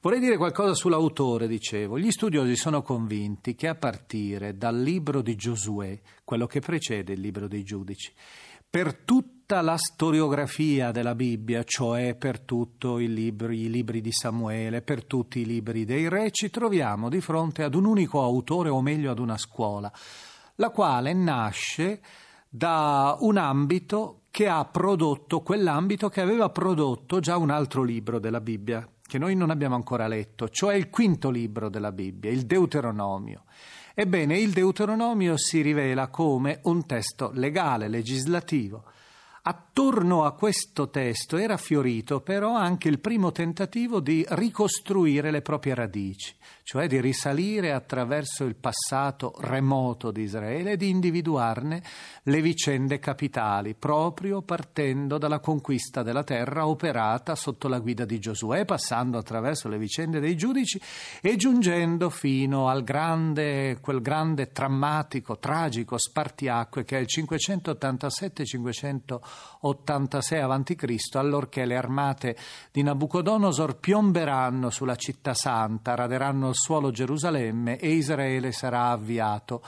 Vorrei 0.00 0.20
dire 0.20 0.36
qualcosa 0.36 0.74
sull'autore, 0.74 1.48
dicevo. 1.48 1.98
Gli 1.98 2.12
studiosi 2.12 2.54
sono 2.54 2.82
convinti 2.82 3.56
che 3.56 3.66
a 3.66 3.74
partire 3.74 4.56
dal 4.56 4.80
libro 4.80 5.22
di 5.22 5.34
Giosuè, 5.34 6.00
quello 6.22 6.46
che 6.46 6.60
precede 6.60 7.14
il 7.14 7.20
libro 7.20 7.48
dei 7.48 7.64
giudici, 7.64 8.12
per 8.70 8.94
tutta 8.94 9.60
la 9.60 9.76
storiografia 9.76 10.92
della 10.92 11.16
Bibbia, 11.16 11.64
cioè 11.64 12.14
per 12.14 12.38
tutti 12.38 12.86
i 12.86 13.12
libri, 13.12 13.62
i 13.62 13.70
libri 13.70 14.00
di 14.00 14.12
Samuele, 14.12 14.82
per 14.82 15.04
tutti 15.04 15.40
i 15.40 15.44
libri 15.44 15.84
dei 15.84 16.08
re, 16.08 16.30
ci 16.30 16.48
troviamo 16.48 17.08
di 17.08 17.20
fronte 17.20 17.64
ad 17.64 17.74
un 17.74 17.84
unico 17.84 18.22
autore, 18.22 18.68
o 18.68 18.80
meglio 18.80 19.10
ad 19.10 19.18
una 19.18 19.36
scuola, 19.36 19.90
la 20.56 20.70
quale 20.70 21.12
nasce 21.12 22.00
da 22.48 23.16
un 23.18 23.36
ambito 23.36 24.20
che 24.30 24.46
ha 24.46 24.64
prodotto 24.64 25.40
quell'ambito 25.40 26.08
che 26.08 26.20
aveva 26.20 26.50
prodotto 26.50 27.18
già 27.18 27.36
un 27.36 27.50
altro 27.50 27.82
libro 27.82 28.20
della 28.20 28.40
Bibbia, 28.40 28.88
che 29.08 29.16
noi 29.16 29.34
non 29.34 29.48
abbiamo 29.48 29.74
ancora 29.74 30.06
letto, 30.06 30.50
cioè 30.50 30.74
il 30.74 30.90
quinto 30.90 31.30
libro 31.30 31.70
della 31.70 31.92
Bibbia, 31.92 32.30
il 32.30 32.44
Deuteronomio. 32.44 33.44
Ebbene, 33.94 34.38
il 34.38 34.50
Deuteronomio 34.50 35.38
si 35.38 35.62
rivela 35.62 36.08
come 36.08 36.60
un 36.64 36.84
testo 36.84 37.30
legale, 37.32 37.88
legislativo. 37.88 38.84
Attorno 39.50 40.24
a 40.24 40.32
questo 40.32 40.90
testo 40.90 41.38
era 41.38 41.56
fiorito 41.56 42.20
però 42.20 42.54
anche 42.54 42.88
il 42.88 42.98
primo 42.98 43.32
tentativo 43.32 43.98
di 43.98 44.22
ricostruire 44.28 45.30
le 45.30 45.40
proprie 45.40 45.74
radici, 45.74 46.34
cioè 46.64 46.86
di 46.86 47.00
risalire 47.00 47.72
attraverso 47.72 48.44
il 48.44 48.56
passato 48.56 49.32
remoto 49.38 50.10
di 50.10 50.20
Israele 50.20 50.72
e 50.72 50.76
di 50.76 50.90
individuarne 50.90 51.82
le 52.24 52.42
vicende 52.42 52.98
capitali, 52.98 53.74
proprio 53.74 54.42
partendo 54.42 55.16
dalla 55.16 55.38
conquista 55.38 56.02
della 56.02 56.24
terra 56.24 56.66
operata 56.66 57.34
sotto 57.34 57.68
la 57.68 57.78
guida 57.78 58.04
di 58.04 58.18
Giosuè, 58.18 58.66
passando 58.66 59.16
attraverso 59.16 59.68
le 59.68 59.78
vicende 59.78 60.20
dei 60.20 60.36
giudici 60.36 60.78
e 61.22 61.36
giungendo 61.36 62.10
fino 62.10 62.68
al 62.68 62.84
grande, 62.84 63.78
quel 63.80 64.02
grande 64.02 64.50
drammatico, 64.52 65.38
tragico 65.38 65.96
spartiacque 65.96 66.84
che 66.84 66.98
è 66.98 67.00
il 67.00 67.06
587-586 69.62 70.40
a.C., 70.40 71.16
allorché 71.16 71.64
le 71.64 71.76
armate 71.76 72.36
di 72.72 72.82
Nabucodonosor 72.82 73.78
piomberanno 73.78 74.70
sulla 74.70 74.96
città 74.96 75.34
santa, 75.34 75.94
raderanno 75.94 76.52
suolo 76.52 76.90
Gerusalemme 76.90 77.78
e 77.78 77.90
Israele 77.90 78.52
sarà 78.52 78.90
avviato 78.90 79.62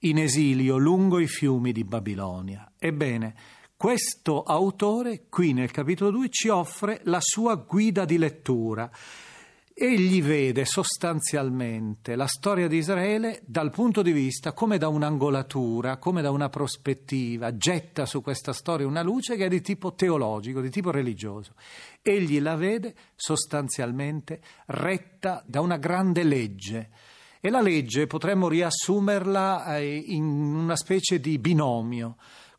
in 0.00 0.18
esilio 0.18 0.76
lungo 0.76 1.18
i 1.18 1.26
fiumi 1.26 1.72
di 1.72 1.84
Babilonia. 1.84 2.70
Ebbene, 2.78 3.34
questo 3.76 4.42
autore 4.42 5.26
qui 5.28 5.52
nel 5.52 5.70
capitolo 5.70 6.10
2 6.10 6.28
ci 6.30 6.48
offre 6.48 7.00
la 7.04 7.20
sua 7.20 7.56
guida 7.56 8.04
di 8.04 8.18
lettura. 8.18 8.90
Egli 9.76 10.22
vede 10.22 10.64
sostanzialmente 10.64 12.14
la 12.14 12.28
storia 12.28 12.68
di 12.68 12.76
Israele 12.76 13.42
dal 13.44 13.70
punto 13.70 14.02
di 14.02 14.12
vista 14.12 14.52
come 14.52 14.78
da 14.78 14.86
un'angolatura, 14.86 15.96
come 15.96 16.22
da 16.22 16.30
una 16.30 16.48
prospettiva, 16.48 17.56
getta 17.56 18.06
su 18.06 18.22
questa 18.22 18.52
storia 18.52 18.86
una 18.86 19.02
luce 19.02 19.34
che 19.34 19.46
è 19.46 19.48
di 19.48 19.60
tipo 19.60 19.94
teologico, 19.94 20.60
di 20.60 20.70
tipo 20.70 20.92
religioso. 20.92 21.54
Egli 22.02 22.40
la 22.40 22.54
vede 22.54 22.94
sostanzialmente 23.16 24.40
retta 24.66 25.42
da 25.44 25.60
una 25.60 25.76
grande 25.76 26.22
legge. 26.22 26.90
E 27.40 27.50
la 27.50 27.60
legge 27.60 28.06
potremmo 28.06 28.46
riassumerla 28.46 29.76
eh, 29.78 29.96
in 30.06 30.24
una 30.24 30.76
specie 30.76 31.18
di 31.18 31.36
binomio. 31.40 32.14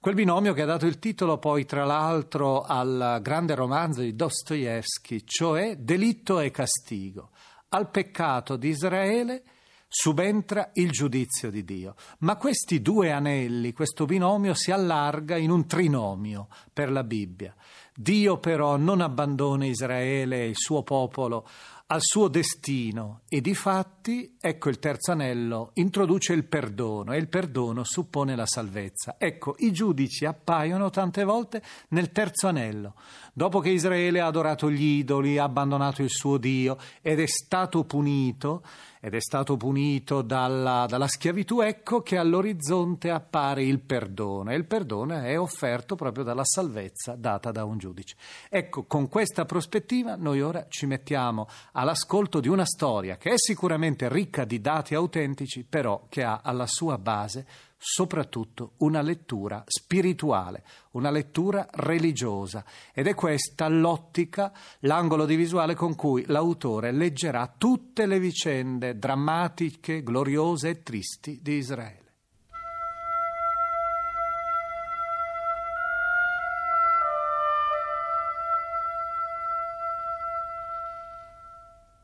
Quel 0.05 0.17
binomio 0.17 0.53
che 0.53 0.61
ha 0.61 0.67
dato 0.67 0.85
il 0.85 0.99
titolo 0.99 1.39
poi, 1.39 1.65
tra 1.65 1.83
l'altro, 1.83 2.61
al 2.61 3.17
grande 3.23 3.55
romanzo 3.55 4.01
di 4.01 4.15
Dostoevsky, 4.15 5.23
cioè 5.25 5.77
Delitto 5.77 6.39
e 6.39 6.51
castigo. 6.51 7.31
Al 7.69 7.89
peccato 7.89 8.55
di 8.55 8.69
Israele 8.69 9.41
subentra 9.87 10.69
il 10.73 10.91
giudizio 10.91 11.49
di 11.49 11.63
Dio. 11.63 11.95
Ma 12.19 12.35
questi 12.35 12.83
due 12.83 13.11
anelli, 13.11 13.73
questo 13.73 14.05
binomio 14.05 14.53
si 14.53 14.69
allarga 14.69 15.37
in 15.37 15.49
un 15.49 15.65
trinomio 15.65 16.49
per 16.71 16.91
la 16.91 17.03
Bibbia. 17.03 17.55
Dio 17.91 18.37
però 18.37 18.77
non 18.77 19.01
abbandona 19.01 19.65
Israele 19.65 20.43
e 20.43 20.49
il 20.49 20.55
suo 20.55 20.83
popolo 20.83 21.47
al 21.87 22.01
suo 22.01 22.29
destino 22.29 23.21
e 23.29 23.41
di 23.41 23.53
fatti, 23.53 24.37
ecco 24.41 24.69
il 24.69 24.79
terzo 24.79 25.11
anello, 25.11 25.69
introduce 25.75 26.33
il 26.33 26.45
perdono 26.45 27.13
e 27.13 27.17
il 27.17 27.27
perdono 27.27 27.83
suppone 27.83 28.35
la 28.35 28.47
salvezza. 28.47 29.17
Ecco, 29.19 29.55
i 29.59 29.71
giudici 29.71 30.25
appaiono 30.25 30.89
tante 30.89 31.23
volte 31.23 31.61
nel 31.89 32.11
terzo 32.11 32.47
anello. 32.47 32.95
Dopo 33.33 33.59
che 33.59 33.69
Israele 33.69 34.19
ha 34.19 34.25
adorato 34.25 34.71
gli 34.71 34.97
idoli, 34.97 35.37
ha 35.37 35.43
abbandonato 35.43 36.01
il 36.01 36.09
suo 36.09 36.37
Dio 36.37 36.77
ed 37.01 37.19
è 37.19 37.27
stato 37.27 37.83
punito, 37.83 38.63
ed 39.05 39.13
è 39.13 39.21
stato 39.21 39.55
punito 39.55 40.23
dalla, 40.23 40.87
dalla, 40.89 41.07
schiavitù, 41.07 41.61
ecco 41.61 42.01
che 42.01 42.17
all'orizzonte 42.17 43.11
appare 43.11 43.63
il 43.63 43.79
perdono 43.79 44.49
e 44.49 44.55
il 44.55 44.65
perdono 44.65 45.21
è 45.21 45.39
offerto 45.39 45.93
proprio 45.93 46.23
dalla 46.23 46.43
salvezza 46.43 47.13
data 47.15 47.51
da 47.51 47.65
un 47.65 47.77
giudice. 47.77 48.15
Ecco, 48.49 48.85
con 48.85 49.07
questa 49.07 49.45
prospettiva 49.45 50.15
noi 50.15 50.41
ora 50.41 50.65
ci 50.69 50.87
mettiamo 50.87 51.47
all'ascolto 51.73 52.39
di 52.39 52.47
una 52.47 52.65
storia 52.65 53.17
che 53.17 53.33
è 53.33 53.37
sicuramente 53.37 54.09
ricca 54.09 54.43
di 54.43 54.59
dati 54.59 54.95
autentici, 54.95 55.63
però 55.63 56.07
che 56.09 56.23
ha 56.23 56.41
alla 56.43 56.65
sua 56.65 56.97
base 56.97 57.45
soprattutto 57.87 58.71
una 58.77 59.01
lettura 59.01 59.63
spirituale, 59.67 60.63
una 60.93 61.11
lettura 61.11 61.67
religiosa 61.71 62.65
ed 62.91 63.05
è 63.05 63.13
questa 63.13 63.67
l'ottica, 63.67 64.51
l'angolo 64.79 65.27
di 65.27 65.35
visuale 65.35 65.75
con 65.75 65.93
cui 65.93 66.23
l'autore 66.25 66.91
leggerà 66.91 67.53
tutte 67.55 68.07
le 68.07 68.19
vicende 68.19 68.97
drammatiche, 68.97 70.01
gloriose 70.01 70.69
e 70.69 70.81
tristi 70.81 71.39
di 71.43 71.57
Israele. 71.57 72.03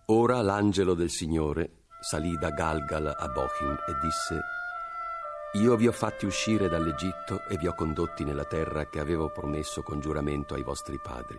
Ora 0.06 0.42
l'angelo 0.42 0.94
del 0.94 1.10
Signore 1.10 1.86
salì 2.02 2.38
da 2.38 2.52
Galgal 2.52 3.16
a 3.18 3.28
Bochim 3.30 3.72
e 3.88 3.98
disse 4.00 4.42
io 5.54 5.76
vi 5.76 5.86
ho 5.86 5.92
fatti 5.92 6.26
uscire 6.26 6.70
dall'Egitto 6.70 7.44
e 7.50 7.58
vi 7.58 7.68
ho 7.68 7.74
condotti 7.74 8.24
nella 8.24 8.46
terra 8.46 8.88
che 8.88 9.02
avevo 9.02 9.30
promesso 9.30 9.84
con 9.84 10.00
giuramento 10.00 10.54
ai 10.54 10.64
vostri 10.64 10.98
padri. 10.98 11.38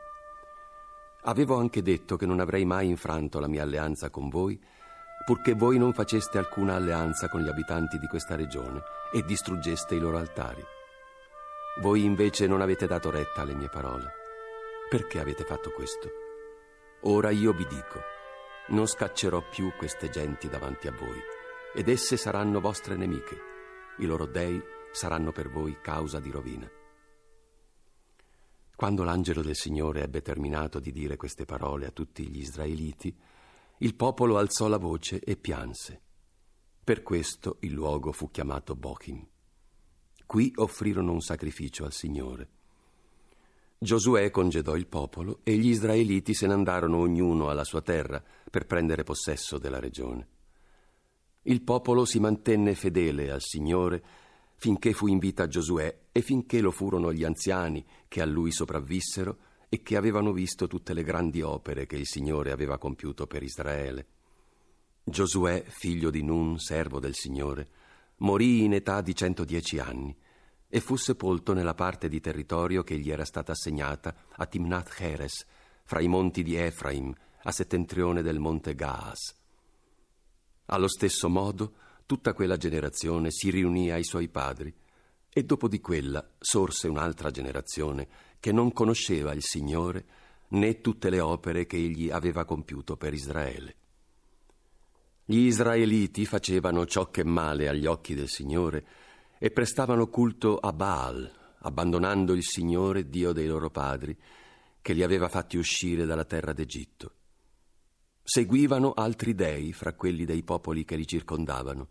Avevo 1.22 1.56
anche 1.56 1.80
detto 1.80 2.16
che 2.16 2.26
non 2.26 2.38
avrei 2.38 2.66
mai 2.66 2.88
infranto 2.88 3.40
la 3.40 3.48
mia 3.48 3.62
alleanza 3.62 4.10
con 4.10 4.28
voi, 4.28 4.60
purché 5.24 5.54
voi 5.54 5.78
non 5.78 5.94
faceste 5.94 6.36
alcuna 6.36 6.74
alleanza 6.74 7.30
con 7.30 7.40
gli 7.40 7.48
abitanti 7.48 7.98
di 7.98 8.06
questa 8.06 8.36
regione 8.36 8.82
e 9.14 9.22
distruggeste 9.22 9.94
i 9.94 9.98
loro 9.98 10.18
altari. 10.18 10.62
Voi 11.80 12.04
invece 12.04 12.46
non 12.46 12.60
avete 12.60 12.86
dato 12.86 13.10
retta 13.10 13.40
alle 13.40 13.54
mie 13.54 13.70
parole. 13.70 14.12
Perché 14.90 15.20
avete 15.20 15.44
fatto 15.44 15.70
questo? 15.70 16.10
Ora 17.04 17.30
io 17.30 17.52
vi 17.52 17.66
dico, 17.66 18.02
non 18.68 18.86
scaccerò 18.86 19.42
più 19.48 19.72
queste 19.78 20.10
genti 20.10 20.50
davanti 20.50 20.86
a 20.86 20.92
voi 20.92 21.18
ed 21.74 21.88
esse 21.88 22.18
saranno 22.18 22.60
vostre 22.60 22.94
nemiche. 22.94 23.51
I 23.98 24.06
loro 24.06 24.26
dei 24.26 24.60
saranno 24.92 25.32
per 25.32 25.50
voi 25.50 25.78
causa 25.80 26.18
di 26.18 26.30
rovina. 26.30 26.70
Quando 28.74 29.04
l'angelo 29.04 29.42
del 29.42 29.54
Signore 29.54 30.02
ebbe 30.02 30.22
terminato 30.22 30.80
di 30.80 30.90
dire 30.90 31.16
queste 31.16 31.44
parole 31.44 31.86
a 31.86 31.90
tutti 31.92 32.26
gli 32.26 32.38
israeliti, 32.38 33.16
il 33.78 33.94
popolo 33.94 34.38
alzò 34.38 34.66
la 34.68 34.78
voce 34.78 35.20
e 35.20 35.36
pianse. 35.36 36.00
Per 36.82 37.02
questo 37.02 37.58
il 37.60 37.72
luogo 37.72 38.10
fu 38.12 38.30
chiamato 38.30 38.74
Bochim. 38.74 39.24
Qui 40.26 40.52
offrirono 40.56 41.12
un 41.12 41.20
sacrificio 41.20 41.84
al 41.84 41.92
Signore. 41.92 42.48
Giosuè 43.78 44.30
congedò 44.30 44.76
il 44.76 44.86
popolo 44.86 45.40
e 45.42 45.56
gli 45.56 45.68
israeliti 45.68 46.34
se 46.34 46.46
ne 46.46 46.52
andarono 46.52 46.98
ognuno 46.98 47.50
alla 47.50 47.64
sua 47.64 47.82
terra 47.82 48.22
per 48.50 48.66
prendere 48.66 49.02
possesso 49.04 49.58
della 49.58 49.78
regione. 49.78 50.28
Il 51.44 51.62
popolo 51.62 52.04
si 52.04 52.20
mantenne 52.20 52.74
fedele 52.74 53.30
al 53.30 53.40
Signore 53.40 54.02
finché 54.54 54.92
fu 54.92 55.08
in 55.08 55.18
vita 55.18 55.48
Giosuè 55.48 56.02
e 56.12 56.20
finché 56.20 56.60
lo 56.60 56.70
furono 56.70 57.12
gli 57.12 57.24
anziani 57.24 57.84
che 58.06 58.20
a 58.20 58.24
lui 58.24 58.52
sopravvissero 58.52 59.38
e 59.68 59.82
che 59.82 59.96
avevano 59.96 60.32
visto 60.32 60.68
tutte 60.68 60.94
le 60.94 61.02
grandi 61.02 61.42
opere 61.42 61.86
che 61.86 61.96
il 61.96 62.06
Signore 62.06 62.52
aveva 62.52 62.78
compiuto 62.78 63.26
per 63.26 63.42
Israele. 63.42 64.06
Giosuè, 65.02 65.64
figlio 65.66 66.10
di 66.10 66.22
Nun, 66.22 66.60
servo 66.60 67.00
del 67.00 67.14
Signore, 67.14 67.68
morì 68.18 68.62
in 68.62 68.74
età 68.74 69.00
di 69.00 69.12
110 69.12 69.78
anni 69.80 70.16
e 70.68 70.78
fu 70.78 70.94
sepolto 70.94 71.54
nella 71.54 71.74
parte 71.74 72.08
di 72.08 72.20
territorio 72.20 72.84
che 72.84 72.98
gli 72.98 73.10
era 73.10 73.24
stata 73.24 73.50
assegnata 73.50 74.14
a 74.36 74.46
Timnath 74.46 74.94
Heres, 75.00 75.44
fra 75.82 76.00
i 76.00 76.06
monti 76.06 76.44
di 76.44 76.54
Efraim, 76.54 77.12
a 77.42 77.50
settentrione 77.50 78.22
del 78.22 78.38
monte 78.38 78.76
Gaas. 78.76 79.41
Allo 80.66 80.88
stesso 80.88 81.28
modo, 81.28 81.74
tutta 82.06 82.32
quella 82.32 82.56
generazione 82.56 83.30
si 83.30 83.50
riunì 83.50 83.90
ai 83.90 84.04
suoi 84.04 84.28
padri 84.28 84.74
e 85.34 85.44
dopo 85.44 85.66
di 85.66 85.80
quella 85.80 86.26
sorse 86.38 86.88
un'altra 86.88 87.30
generazione 87.30 88.06
che 88.38 88.52
non 88.52 88.72
conosceva 88.72 89.32
il 89.32 89.42
Signore 89.42 90.04
né 90.48 90.80
tutte 90.80 91.08
le 91.08 91.20
opere 91.20 91.64
che 91.64 91.76
egli 91.76 92.10
aveva 92.10 92.44
compiuto 92.44 92.96
per 92.96 93.14
Israele. 93.14 93.76
Gli 95.24 95.46
israeliti 95.46 96.26
facevano 96.26 96.84
ciò 96.84 97.10
che 97.10 97.24
male 97.24 97.68
agli 97.68 97.86
occhi 97.86 98.14
del 98.14 98.28
Signore 98.28 98.84
e 99.38 99.50
prestavano 99.50 100.08
culto 100.08 100.58
a 100.58 100.72
Baal, 100.72 101.30
abbandonando 101.60 102.34
il 102.34 102.42
Signore, 102.44 103.08
Dio 103.08 103.32
dei 103.32 103.46
loro 103.46 103.70
padri, 103.70 104.16
che 104.82 104.92
li 104.92 105.02
aveva 105.02 105.28
fatti 105.28 105.56
uscire 105.56 106.04
dalla 106.04 106.24
terra 106.24 106.52
d'Egitto. 106.52 107.12
Seguivano 108.22 108.92
altri 108.92 109.34
dei 109.34 109.72
fra 109.72 109.94
quelli 109.94 110.24
dei 110.24 110.44
popoli 110.44 110.84
che 110.84 110.96
li 110.96 111.06
circondavano, 111.06 111.88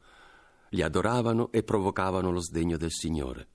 li 0.69 0.81
adoravano 0.81 1.51
e 1.51 1.63
provocavano 1.63 2.31
lo 2.31 2.39
sdegno 2.39 2.77
del 2.77 2.91
Signore. 2.91 3.47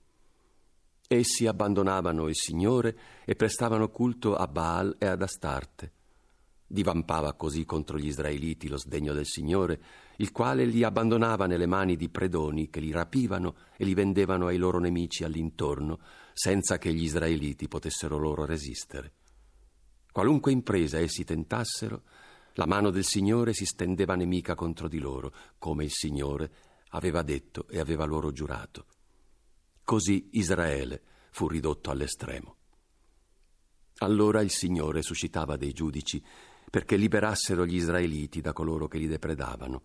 Essi 1.07 1.47
abbandonavano 1.47 2.27
il 2.27 2.35
Signore 2.35 2.97
e 3.25 3.35
prestavano 3.35 3.89
culto 3.89 4.35
a 4.35 4.45
Baal 4.47 4.95
e 4.99 5.07
ad 5.07 5.21
Astarte. 5.21 5.91
Divampava 6.67 7.33
così 7.33 7.63
contro 7.65 7.97
gli 7.97 8.07
israeliti 8.07 8.67
lo 8.67 8.77
sdegno 8.77 9.13
del 9.13 9.25
Signore, 9.25 9.81
il 10.17 10.31
quale 10.31 10.65
li 10.65 10.83
abbandonava 10.83 11.47
nelle 11.47 11.65
mani 11.65 11.95
di 11.95 12.09
predoni 12.09 12.69
che 12.69 12.81
li 12.81 12.91
rapivano 12.91 13.55
e 13.77 13.85
li 13.85 13.93
vendevano 13.93 14.47
ai 14.47 14.57
loro 14.57 14.77
nemici 14.77 15.23
all'intorno, 15.23 15.99
senza 16.33 16.77
che 16.77 16.93
gli 16.93 17.03
israeliti 17.03 17.67
potessero 17.67 18.17
loro 18.17 18.45
resistere. 18.45 19.13
Qualunque 20.11 20.51
impresa 20.51 20.99
essi 20.99 21.23
tentassero, 21.23 22.03
la 22.57 22.65
mano 22.65 22.89
del 22.89 23.03
Signore 23.03 23.53
si 23.53 23.65
stendeva 23.65 24.15
nemica 24.15 24.55
contro 24.55 24.87
di 24.87 24.97
loro, 24.97 25.31
come 25.59 25.83
il 25.83 25.91
Signore 25.91 26.51
aveva 26.89 27.21
detto 27.21 27.67
e 27.67 27.79
aveva 27.79 28.03
loro 28.05 28.31
giurato. 28.31 28.85
Così 29.83 30.29
Israele 30.31 31.01
fu 31.29 31.47
ridotto 31.47 31.91
all'estremo. 31.91 32.55
Allora 33.99 34.41
il 34.41 34.49
Signore 34.49 35.03
suscitava 35.03 35.55
dei 35.55 35.71
giudici 35.71 36.23
perché 36.69 36.95
liberassero 36.95 37.63
gli 37.63 37.75
israeliti 37.75 38.41
da 38.41 38.53
coloro 38.53 38.87
che 38.87 38.97
li 38.97 39.07
depredavano. 39.07 39.83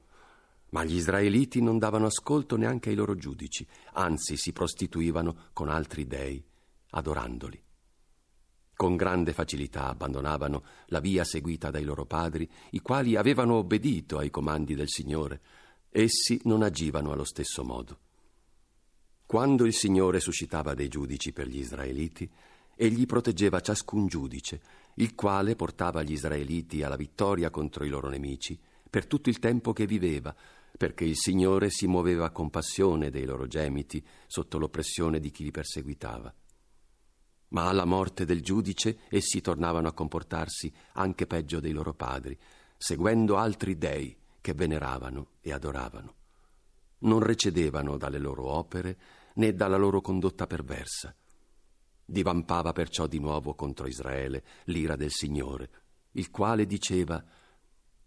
Ma 0.71 0.83
gli 0.83 0.95
israeliti 0.95 1.61
non 1.61 1.79
davano 1.79 2.07
ascolto 2.07 2.57
neanche 2.57 2.89
ai 2.89 2.95
loro 2.95 3.15
giudici, 3.17 3.67
anzi 3.93 4.39
si 4.39 4.53
prostituivano 4.53 5.51
con 5.53 5.69
altri 5.69 6.07
dei, 6.07 6.43
adorandoli. 6.91 7.62
Con 8.75 8.97
grande 8.97 9.33
facilità 9.33 9.89
abbandonavano 9.89 10.65
la 10.87 11.01
via 11.01 11.25
seguita 11.25 11.71
dai 11.71 11.85
loro 11.85 12.05
padri, 12.05 12.49
i 12.71 12.81
quali 12.81 13.17
avevano 13.17 13.55
obbedito 13.55 14.19
ai 14.19 14.31
comandi 14.31 14.75
del 14.75 14.89
Signore. 14.89 15.41
Essi 15.91 16.41
non 16.45 16.63
agivano 16.63 17.13
allo 17.13 17.25
stesso 17.25 17.63
modo. 17.63 17.99
Quando 19.25 19.67
il 19.67 19.73
Signore 19.73 20.21
suscitava 20.21 20.75
dei 20.75 20.89
giudici 20.89 21.33
per 21.33 21.47
gli 21.47 21.59
israeliti, 21.59 22.29
egli 22.75 23.07
proteggeva 23.07 23.61
ciascun 23.61 24.07
giudice, 24.07 24.61
il 24.97 25.15
quale 25.15 25.55
portava 25.55 26.03
gli 26.03 26.13
israeliti 26.13 26.83
alla 26.83 26.97
vittoria 26.97 27.51
contro 27.51 27.85
i 27.85 27.89
loro 27.89 28.09
nemici 28.09 28.59
per 28.91 29.07
tutto 29.07 29.31
il 29.31 29.39
tempo 29.39 29.73
che 29.73 29.87
viveva, 29.87 30.35
perché 30.77 31.05
il 31.05 31.17
Signore 31.17 31.71
si 31.71 31.87
muoveva 31.87 32.31
con 32.31 32.51
passione 32.51 33.11
dei 33.11 33.25
loro 33.25 33.47
gemiti 33.47 34.05
sotto 34.27 34.59
l'oppressione 34.59 35.21
di 35.21 35.31
chi 35.31 35.45
li 35.45 35.51
perseguitava 35.51 36.35
ma 37.53 37.69
alla 37.69 37.85
morte 37.85 38.25
del 38.25 38.43
giudice 38.43 39.01
essi 39.09 39.41
tornavano 39.41 39.89
a 39.89 39.93
comportarsi 39.93 40.73
anche 40.95 41.27
peggio 41.27 41.61
dei 41.61 41.73
loro 41.73 41.95
padri, 41.95 42.39
seguendo 42.77 43.37
altri 43.37 43.79
dei 43.79 44.17
che 44.41 44.55
veneravano 44.55 45.29
e 45.41 45.53
adoravano. 45.53 46.15
Non 46.99 47.21
recedevano 47.21 47.97
dalle 47.97 48.19
loro 48.19 48.47
opere 48.47 48.99
né 49.35 49.55
dalla 49.55 49.77
loro 49.77 50.01
condotta 50.01 50.47
perversa. 50.47 51.15
Divampava 52.05 52.73
perciò 52.73 53.07
di 53.07 53.19
nuovo 53.19 53.55
contro 53.55 53.87
Israele 53.87 54.45
l'ira 54.65 54.97
del 54.97 55.11
Signore, 55.11 55.71
il 56.13 56.31
quale 56.31 56.67
diceva 56.67 57.23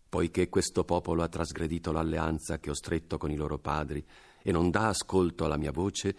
Poiché 0.08 0.48
questo 0.48 0.86
popolo 0.86 1.24
ha 1.24 1.28
trasgredito 1.28 1.92
l'alleanza 1.92 2.60
che 2.60 2.70
ho 2.70 2.76
stretto 2.76 3.18
con 3.18 3.32
i 3.32 3.36
loro 3.36 3.58
padri 3.58 4.06
e 4.42 4.52
non 4.52 4.70
dà 4.70 4.88
ascolto 4.88 5.44
alla 5.44 5.58
mia 5.58 5.72
voce, 5.72 6.16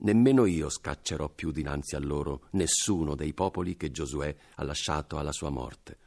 Nemmeno 0.00 0.46
io 0.46 0.68
scaccerò 0.68 1.28
più 1.28 1.50
dinanzi 1.50 1.96
a 1.96 1.98
loro 1.98 2.46
nessuno 2.52 3.14
dei 3.16 3.34
popoli 3.34 3.76
che 3.76 3.90
Giosuè 3.90 4.34
ha 4.54 4.62
lasciato 4.62 5.18
alla 5.18 5.32
sua 5.32 5.50
morte. 5.50 5.98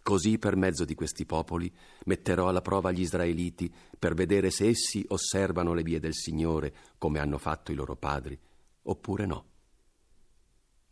Così 0.00 0.38
per 0.38 0.54
mezzo 0.54 0.84
di 0.84 0.94
questi 0.94 1.26
popoli 1.26 1.74
metterò 2.04 2.48
alla 2.48 2.60
prova 2.60 2.92
gli 2.92 3.00
israeliti 3.00 3.72
per 3.98 4.14
vedere 4.14 4.52
se 4.52 4.68
essi 4.68 5.04
osservano 5.08 5.74
le 5.74 5.82
vie 5.82 5.98
del 5.98 6.14
Signore 6.14 6.72
come 6.98 7.18
hanno 7.18 7.38
fatto 7.38 7.72
i 7.72 7.74
loro 7.74 7.96
padri, 7.96 8.38
oppure 8.82 9.26
no. 9.26 9.44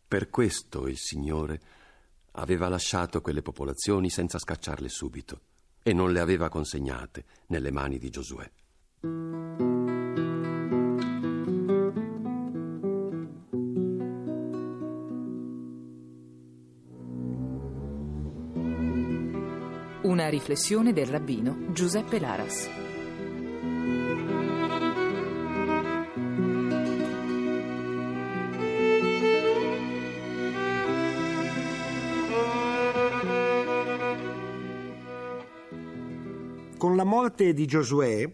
Per 0.08 0.30
questo 0.30 0.88
il 0.88 0.98
Signore 0.98 1.60
aveva 2.32 2.68
lasciato 2.68 3.20
quelle 3.20 3.42
popolazioni 3.42 4.10
senza 4.10 4.40
scacciarle 4.40 4.88
subito 4.88 5.40
e 5.80 5.92
non 5.92 6.10
le 6.10 6.18
aveva 6.18 6.48
consegnate 6.48 7.24
nelle 7.46 7.70
mani 7.70 7.98
di 7.98 8.10
Giosuè. 8.10 8.50
Una 20.04 20.28
riflessione 20.28 20.92
del 20.92 21.06
rabbino 21.06 21.72
Giuseppe 21.72 22.20
Laras. 22.20 22.68
Con 36.76 36.96
la 36.96 37.04
morte 37.04 37.54
di 37.54 37.64
Giosuè, 37.64 38.30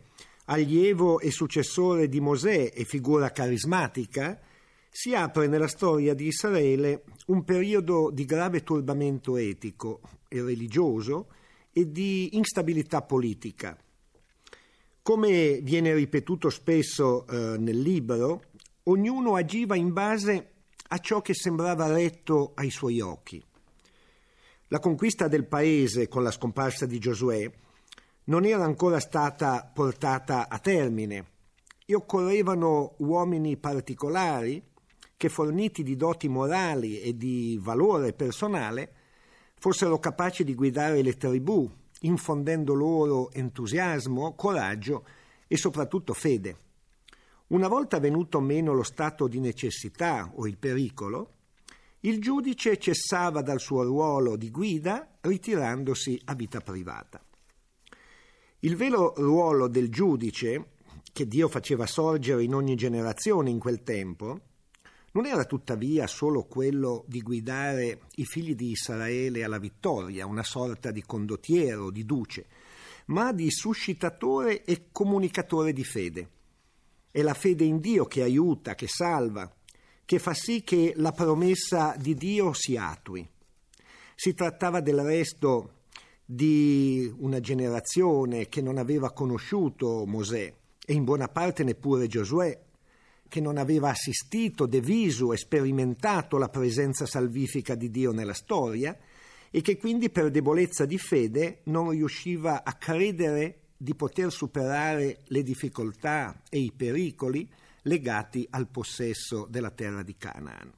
allievo 0.47 1.21
e 1.21 1.31
successore 1.31 2.09
di 2.09 2.19
Mosè 2.19 2.73
e 2.75 2.83
figura 2.83 3.31
carismatica, 3.31 4.41
si 4.91 5.15
apre 5.15 5.47
nella 5.47 5.69
storia 5.69 6.15
di 6.15 6.27
Israele 6.27 7.05
un 7.27 7.45
periodo 7.45 8.11
di 8.11 8.25
grave 8.25 8.65
turbamento 8.65 9.37
etico 9.37 10.01
e 10.27 10.43
religioso 10.43 11.29
e 11.81 11.91
di 11.91 12.37
instabilità 12.37 13.03
politica. 13.03 13.77
Come 15.03 15.61
viene 15.63 15.95
ripetuto 15.95 16.51
spesso 16.51 17.27
eh, 17.27 17.57
nel 17.59 17.81
libro, 17.81 18.43
ognuno 18.85 19.35
agiva 19.35 19.75
in 19.77 19.93
base 19.93 20.53
a 20.89 20.99
ciò 20.99 21.23
che 21.23 21.35
sembrava 21.35 21.93
retto 21.93 22.53
ai 22.55 22.71
suoi 22.71 23.01
occhi. 23.01 23.43
La 24.69 24.79
conquista 24.79 25.27
del 25.27 25.47
paese 25.47 26.07
con 26.07 26.23
la 26.23 26.31
scomparsa 26.31 26.87
di 26.87 26.99
Giosuè 26.99 27.51
non 28.25 28.45
era 28.45 28.63
ancora 28.63 29.01
stata 29.01 29.69
portata 29.73 30.49
a 30.49 30.59
termine 30.59 31.27
e 31.87 31.95
occorrevano 31.95 32.95
uomini 32.99 33.57
particolari 33.57 34.63
che, 35.17 35.29
forniti 35.29 35.83
di 35.83 35.97
doti 35.97 36.29
morali 36.29 37.01
e 37.01 37.17
di 37.17 37.59
valore 37.61 38.13
personale, 38.13 38.93
fossero 39.61 39.99
capaci 39.99 40.43
di 40.43 40.55
guidare 40.55 41.03
le 41.03 41.17
tribù 41.19 41.71
infondendo 42.01 42.73
loro 42.73 43.31
entusiasmo, 43.31 44.35
coraggio 44.35 45.05
e 45.47 45.59
soprattutto 45.59 46.15
fede. 46.15 46.57
Una 47.49 47.69
volta 47.69 47.99
venuto 47.99 48.41
meno 48.41 48.73
lo 48.73 48.83
stato 48.83 49.29
di 49.29 49.39
necessità 49.39 50.31
o 50.35 50.47
il 50.47 50.57
pericolo, 50.57 51.35
il 52.01 52.21
giudice 52.21 52.79
cessava 52.79 53.43
dal 53.43 53.61
suo 53.61 53.83
ruolo 53.83 54.37
di 54.37 54.51
guida 54.51 55.19
ritirandosi 55.21 56.19
a 56.25 56.35
vita 56.35 56.61
privata. 56.61 57.23
Il 58.61 58.77
vero 58.77 59.13
ruolo 59.17 59.69
del 59.69 59.91
giudice, 59.91 60.71
che 61.13 61.27
Dio 61.27 61.49
faceva 61.49 61.87
sorgere 61.87 62.43
in 62.43 62.55
ogni 62.55 62.77
generazione 62.77 63.51
in 63.51 63.59
quel 63.59 63.83
tempo, 63.83 64.41
non 65.13 65.27
era 65.27 65.45
tuttavia 65.45 66.07
solo 66.07 66.45
quello 66.45 67.05
di 67.09 67.21
guidare 67.21 68.03
i 68.17 68.25
figli 68.25 68.55
di 68.55 68.71
Israele 68.71 69.43
alla 69.43 69.59
vittoria, 69.59 70.27
una 70.27 70.45
sorta 70.45 70.91
di 70.91 71.03
condottiero, 71.03 71.91
di 71.91 72.05
duce, 72.05 72.47
ma 73.07 73.33
di 73.33 73.51
suscitatore 73.51 74.65
e 74.65 74.87
comunicatore 74.93 75.73
di 75.73 75.85
fede. 75.85 76.31
È 77.11 77.23
la 77.23 77.35
fede 77.35 77.65
in 77.65 77.81
Dio 77.81 78.05
che 78.05 78.23
aiuta, 78.23 78.77
che 78.77 78.87
salva, 78.87 79.53
che 80.05 80.19
fa 80.21 80.33
sì 80.33 80.63
che 80.63 80.93
la 80.97 81.11
promessa 81.11 81.97
di 81.99 82.15
Dio 82.15 82.53
si 82.53 82.77
attui. 82.77 83.29
Si 84.15 84.35
trattava 84.35 84.81
del 84.81 85.03
resto 85.03 85.79
di 86.25 87.13
una 87.19 87.41
generazione 87.41 88.49
che 88.49 88.61
non 88.61 88.79
aveva 88.79 89.13
conosciuto 89.13 90.05
Mosè 90.07 90.55
e 90.87 90.93
in 90.93 91.03
buona 91.03 91.27
parte 91.27 91.65
neppure 91.65 92.07
Giosuè, 92.07 92.57
che 93.31 93.41
non 93.41 93.57
aveva 93.57 93.89
assistito, 93.89 94.67
deviso 94.67 95.33
e 95.33 95.39
sperimentato 95.39 96.37
la 96.37 96.49
presenza 96.49 97.07
salvifica 97.07 97.77
di 97.77 97.89
Dio 97.89 98.11
nella 98.11 98.35
storia 98.35 98.95
e 99.51 99.63
che 99.63 99.79
quindi 99.79 100.11
per 100.11 100.31
debolezza 100.31 100.85
di 100.85 100.99
fede 100.99 101.61
non 101.65 101.91
riusciva 101.91 102.65
a 102.65 102.75
credere 102.75 103.69
di 103.77 103.95
poter 103.95 104.31
superare 104.31 105.21
le 105.29 105.43
difficoltà 105.43 106.43
e 106.51 106.59
i 106.59 106.73
pericoli 106.77 107.49
legati 107.83 108.47
al 108.51 108.69
possesso 108.69 109.47
della 109.49 109.71
terra 109.71 110.03
di 110.03 110.17
Canaan. 110.17 110.71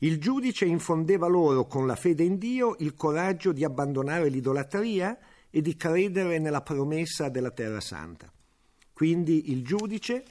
Il 0.00 0.18
giudice 0.18 0.66
infondeva 0.66 1.28
loro 1.28 1.66
con 1.66 1.86
la 1.86 1.96
fede 1.96 2.24
in 2.24 2.36
Dio 2.36 2.74
il 2.80 2.94
coraggio 2.94 3.52
di 3.52 3.64
abbandonare 3.64 4.28
l'idolatria 4.28 5.16
e 5.48 5.62
di 5.62 5.76
credere 5.76 6.38
nella 6.38 6.62
promessa 6.62 7.28
della 7.28 7.52
terra 7.52 7.80
santa. 7.80 8.30
Quindi 8.92 9.50
il 9.50 9.62
giudice 9.62 10.24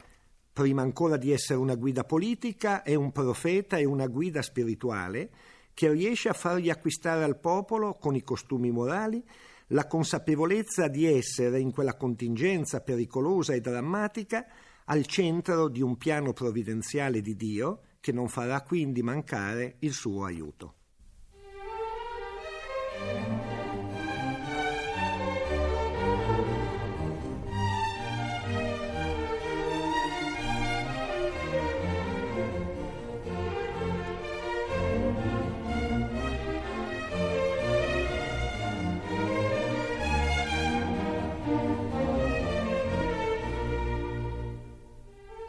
prima 0.56 0.82
ancora 0.82 1.18
di 1.18 1.34
essere 1.34 1.60
una 1.60 1.76
guida 1.76 2.06
politica, 2.06 2.82
è 2.82 2.96
un 2.96 3.12
profeta 3.12 3.76
e 3.76 3.84
una 3.84 4.08
guida 4.08 4.42
spirituale 4.42 5.30
che 5.74 5.92
riesce 5.92 6.30
a 6.30 6.34
fargli 6.34 6.70
acquistare 6.70 7.26
al 7.26 7.38
popolo, 7.38 7.96
con 7.96 8.16
i 8.16 8.24
costumi 8.24 8.72
morali, 8.72 9.22
la 9.68 9.86
consapevolezza 9.86 10.88
di 10.88 11.06
essere 11.08 11.60
in 11.60 11.74
quella 11.74 11.98
contingenza 11.98 12.80
pericolosa 12.80 13.54
e 13.54 13.60
drammatica 13.60 14.46
al 14.86 15.06
centro 15.06 15.68
di 15.68 15.82
un 15.82 15.98
piano 15.98 16.32
provvidenziale 16.32 17.20
di 17.20 17.36
Dio 17.36 17.82
che 18.00 18.14
non 18.14 18.30
farà 18.30 18.62
quindi 18.62 19.04
mancare 19.04 19.76
il 19.80 19.92
suo 19.92 20.24
aiuto. 20.24 20.76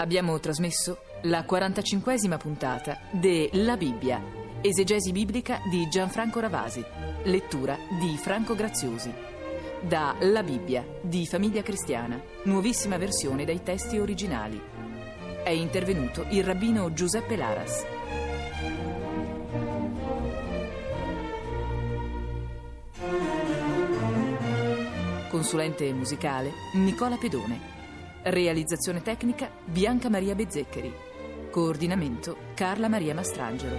Abbiamo 0.07 0.39
trasmesso 0.39 0.99
la 1.23 1.45
45esima 1.45 2.39
puntata 2.39 2.97
de 3.11 3.51
La 3.55 3.77
Bibbia, 3.77 4.23
esegesi 4.61 5.11
biblica 5.11 5.59
di 5.69 5.89
Gianfranco 5.89 6.39
Ravasi, 6.39 6.81
lettura 7.25 7.77
di 7.99 8.17
Franco 8.17 8.55
Graziosi. 8.55 9.13
Da 9.81 10.15
La 10.21 10.45
Bibbia 10.45 10.87
di 11.01 11.27
Famiglia 11.27 11.63
Cristiana, 11.63 12.23
nuovissima 12.45 12.99
versione 12.99 13.45
dai 13.45 13.65
testi 13.65 13.99
originali. 13.99 14.63
È 15.43 15.51
intervenuto 15.51 16.25
il 16.29 16.45
rabbino 16.45 16.93
Giuseppe 16.93 17.35
Laras. 17.35 17.85
Consulente 25.29 25.93
musicale 25.93 26.53
Nicola 26.75 27.17
Pedone. 27.17 27.76
Realizzazione 28.29 29.03
tecnica 29.03 29.49
Bianca 29.65 30.09
Maria 30.11 30.35
Bezzeccheri. 30.35 30.93
Coordinamento 31.49 32.37
Carla 32.55 32.89
Maria 32.89 33.15
Mastrangelo. 33.15 33.79